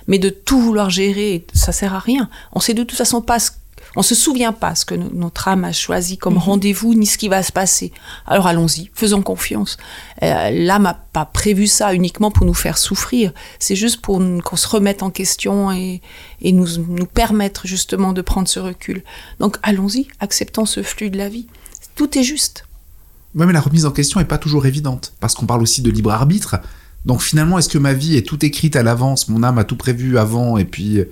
[0.08, 2.30] Mais de tout vouloir gérer, ça sert à rien.
[2.52, 3.52] On sait de toute façon pas ce
[3.96, 7.18] on se souvient pas ce que no- notre âme a choisi comme rendez-vous ni ce
[7.18, 7.92] qui va se passer.
[8.26, 9.78] Alors allons-y, faisons confiance.
[10.24, 13.32] Euh, L'âme n'a pas prévu ça uniquement pour nous faire souffrir.
[13.60, 16.02] C'est juste pour qu'on se remette en question et,
[16.42, 19.04] et nous, nous permettre justement de prendre ce recul.
[19.40, 21.48] Donc allons-y, acceptons ce flux de la vie.
[21.96, 22.66] Tout est juste.
[23.36, 25.92] Ouais, mais la remise en question est pas toujours évidente, parce qu'on parle aussi de
[25.92, 26.56] libre arbitre.
[27.06, 29.76] Donc finalement, est-ce que ma vie est tout écrite à l'avance, mon âme a tout
[29.76, 31.12] prévu avant, et puis euh,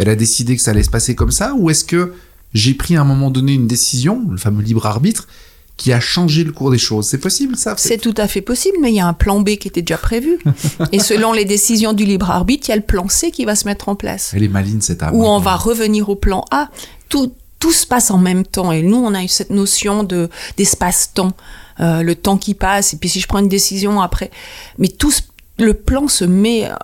[0.00, 2.14] elle a décidé que ça allait se passer comme ça, ou est-ce que
[2.54, 5.28] j'ai pris à un moment donné une décision, le fameux libre arbitre,
[5.76, 7.06] qui a changé le cours des choses?
[7.06, 7.74] C'est possible ça?
[7.76, 9.98] C'est tout à fait possible, mais il y a un plan B qui était déjà
[9.98, 10.38] prévu.
[10.92, 13.54] et selon les décisions du libre arbitre, il y a le plan C qui va
[13.54, 14.32] se mettre en place.
[14.34, 15.14] Elle est maline cette âme.
[15.14, 16.70] où on va revenir au plan A.
[17.10, 18.72] Tout, tout se passe en même temps.
[18.72, 21.34] Et nous, on a eu cette notion de d'espace-temps,
[21.80, 22.94] euh, le temps qui passe.
[22.94, 24.30] Et puis si je prends une décision après,
[24.78, 25.12] mais tout
[25.58, 26.74] le plan se met, euh,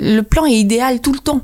[0.00, 1.42] le plan est idéal tout le temps.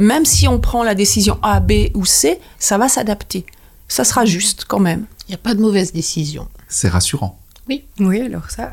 [0.00, 3.44] Même si on prend la décision A, B ou C, ça va s'adapter.
[3.86, 5.04] Ça sera juste quand même.
[5.28, 6.48] Il n'y a pas de mauvaise décision.
[6.68, 7.38] C'est rassurant.
[7.68, 7.84] Oui,
[8.20, 8.70] alors ça.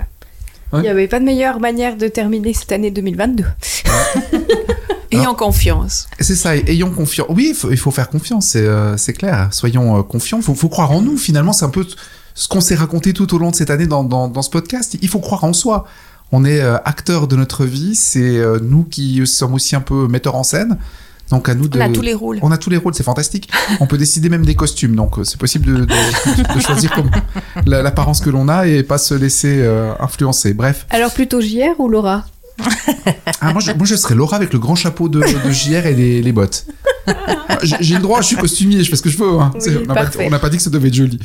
[0.73, 3.43] Il n'y avait pas de meilleure manière de terminer cette année 2022.
[5.11, 6.07] Ayant confiance.
[6.19, 7.27] C'est ça, ayons confiance.
[7.29, 9.47] Oui, il faut, il faut faire confiance, c'est euh, clair.
[9.51, 11.17] Soyons euh, confiants, il faut, faut croire en nous.
[11.17, 11.85] Finalement, c'est un peu
[12.35, 14.97] ce qu'on s'est raconté tout au long de cette année dans, dans, dans ce podcast.
[15.01, 15.85] Il faut croire en soi.
[16.31, 20.07] On est euh, acteur de notre vie, c'est euh, nous qui sommes aussi un peu
[20.07, 20.77] metteurs en scène.
[21.29, 21.77] Donc à nous de...
[21.77, 22.39] On a tous les rôles.
[22.41, 23.49] On a tous les rôles, c'est fantastique.
[23.79, 27.09] On peut décider même des costumes, donc euh, c'est possible de, de- de choisir comme
[27.65, 30.53] la- l'apparence que l'on a et pas se laisser euh, influencer.
[30.53, 32.25] Bref, Alors plutôt JR ou Laura?
[33.39, 35.93] Ah, moi, je, moi je serais Laura avec le grand chapeau de, de JR et
[35.93, 36.65] les, les bottes.
[37.05, 39.39] Ah, J'ai le droit, je suis costumier, je fais ce que je veux.
[39.39, 39.51] hein.
[39.53, 41.19] Oui, on n'a pas, dit que ça devait être joli.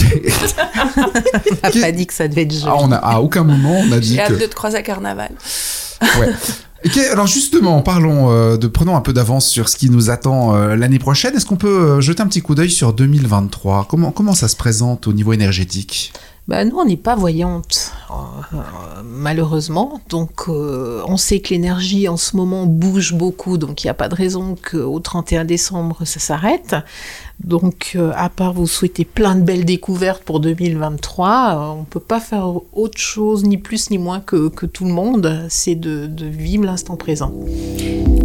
[0.00, 2.64] On n'a pas dit que ça devait être joli.
[2.66, 4.40] Ah, on a, à aucun moment on a dit J'ai hâte que.
[4.42, 5.30] de te croiser à Carnaval.
[6.18, 6.28] Ouais.
[7.12, 10.74] Alors justement, parlons euh, de prenons un peu d'avance sur ce qui nous attend euh,
[10.74, 11.34] l'année prochaine.
[11.36, 14.56] Est-ce qu'on peut euh, jeter un petit coup d'œil sur 2023 Comment comment ça se
[14.56, 16.12] présente au niveau énergétique?
[16.48, 17.92] Bah, nous, on n'est pas voyante,
[19.04, 20.00] malheureusement.
[20.08, 24.08] Donc, on sait que l'énergie en ce moment bouge beaucoup, donc il n'y a pas
[24.08, 26.74] de raison qu'au 31 décembre, ça s'arrête.
[27.44, 31.84] Donc, euh, à part vous souhaiter plein de belles découvertes pour 2023, euh, on ne
[31.84, 35.46] peut pas faire autre chose, ni plus ni moins que, que tout le monde.
[35.48, 37.32] C'est de, de vivre l'instant présent.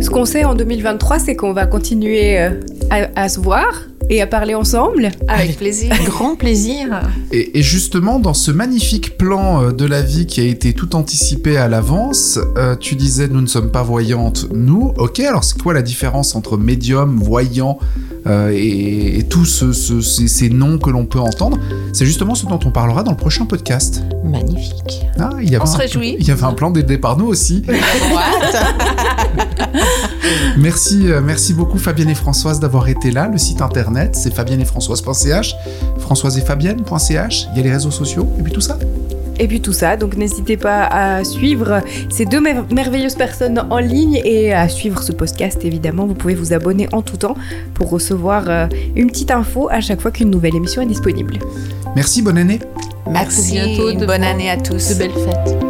[0.01, 2.59] Ce qu'on sait en 2023, c'est qu'on va continuer euh,
[2.89, 3.73] à, à se voir
[4.09, 5.11] et à parler ensemble.
[5.27, 5.93] Avec plaisir.
[6.05, 7.01] Grand plaisir.
[7.31, 10.95] Et, et justement, dans ce magnifique plan euh, de la vie qui a été tout
[10.95, 14.93] anticipé à l'avance, euh, tu disais nous ne sommes pas voyantes, nous.
[14.97, 17.79] Ok, alors c'est quoi la différence entre médium, voyant
[18.27, 21.57] euh, et, et tous ce- ce- ces, ces noms que l'on peut entendre?
[21.93, 24.03] C'est justement ce dont on parlera dans le prochain podcast.
[24.23, 25.05] Magnifique.
[25.19, 26.15] Ah, il y avait On se réjouit.
[26.19, 27.63] Il y avait un plan dès le départ, nous aussi.
[30.57, 33.27] Merci, euh, merci beaucoup Fabienne et Françoise d'avoir été là.
[33.31, 35.55] Le site internet, c'est fabienneetfrançoise.ch,
[35.99, 37.47] françoise et fabienne.ch.
[37.51, 38.77] Il y a les réseaux sociaux et puis tout ça.
[39.39, 43.77] Et puis tout ça, donc n'hésitez pas à suivre ces deux mer- merveilleuses personnes en
[43.77, 46.07] ligne et à suivre ce podcast évidemment.
[46.07, 47.35] Vous pouvez vous abonner en tout temps
[47.75, 48.65] pour recevoir euh,
[48.95, 51.37] une petite info à chaque fois qu'une nouvelle émission est disponible.
[51.95, 52.59] Merci, bonne année.
[53.11, 53.51] Merci.
[53.53, 54.89] bientôt, de Bonne bon- année à tous.
[54.89, 55.66] De belles fêtes.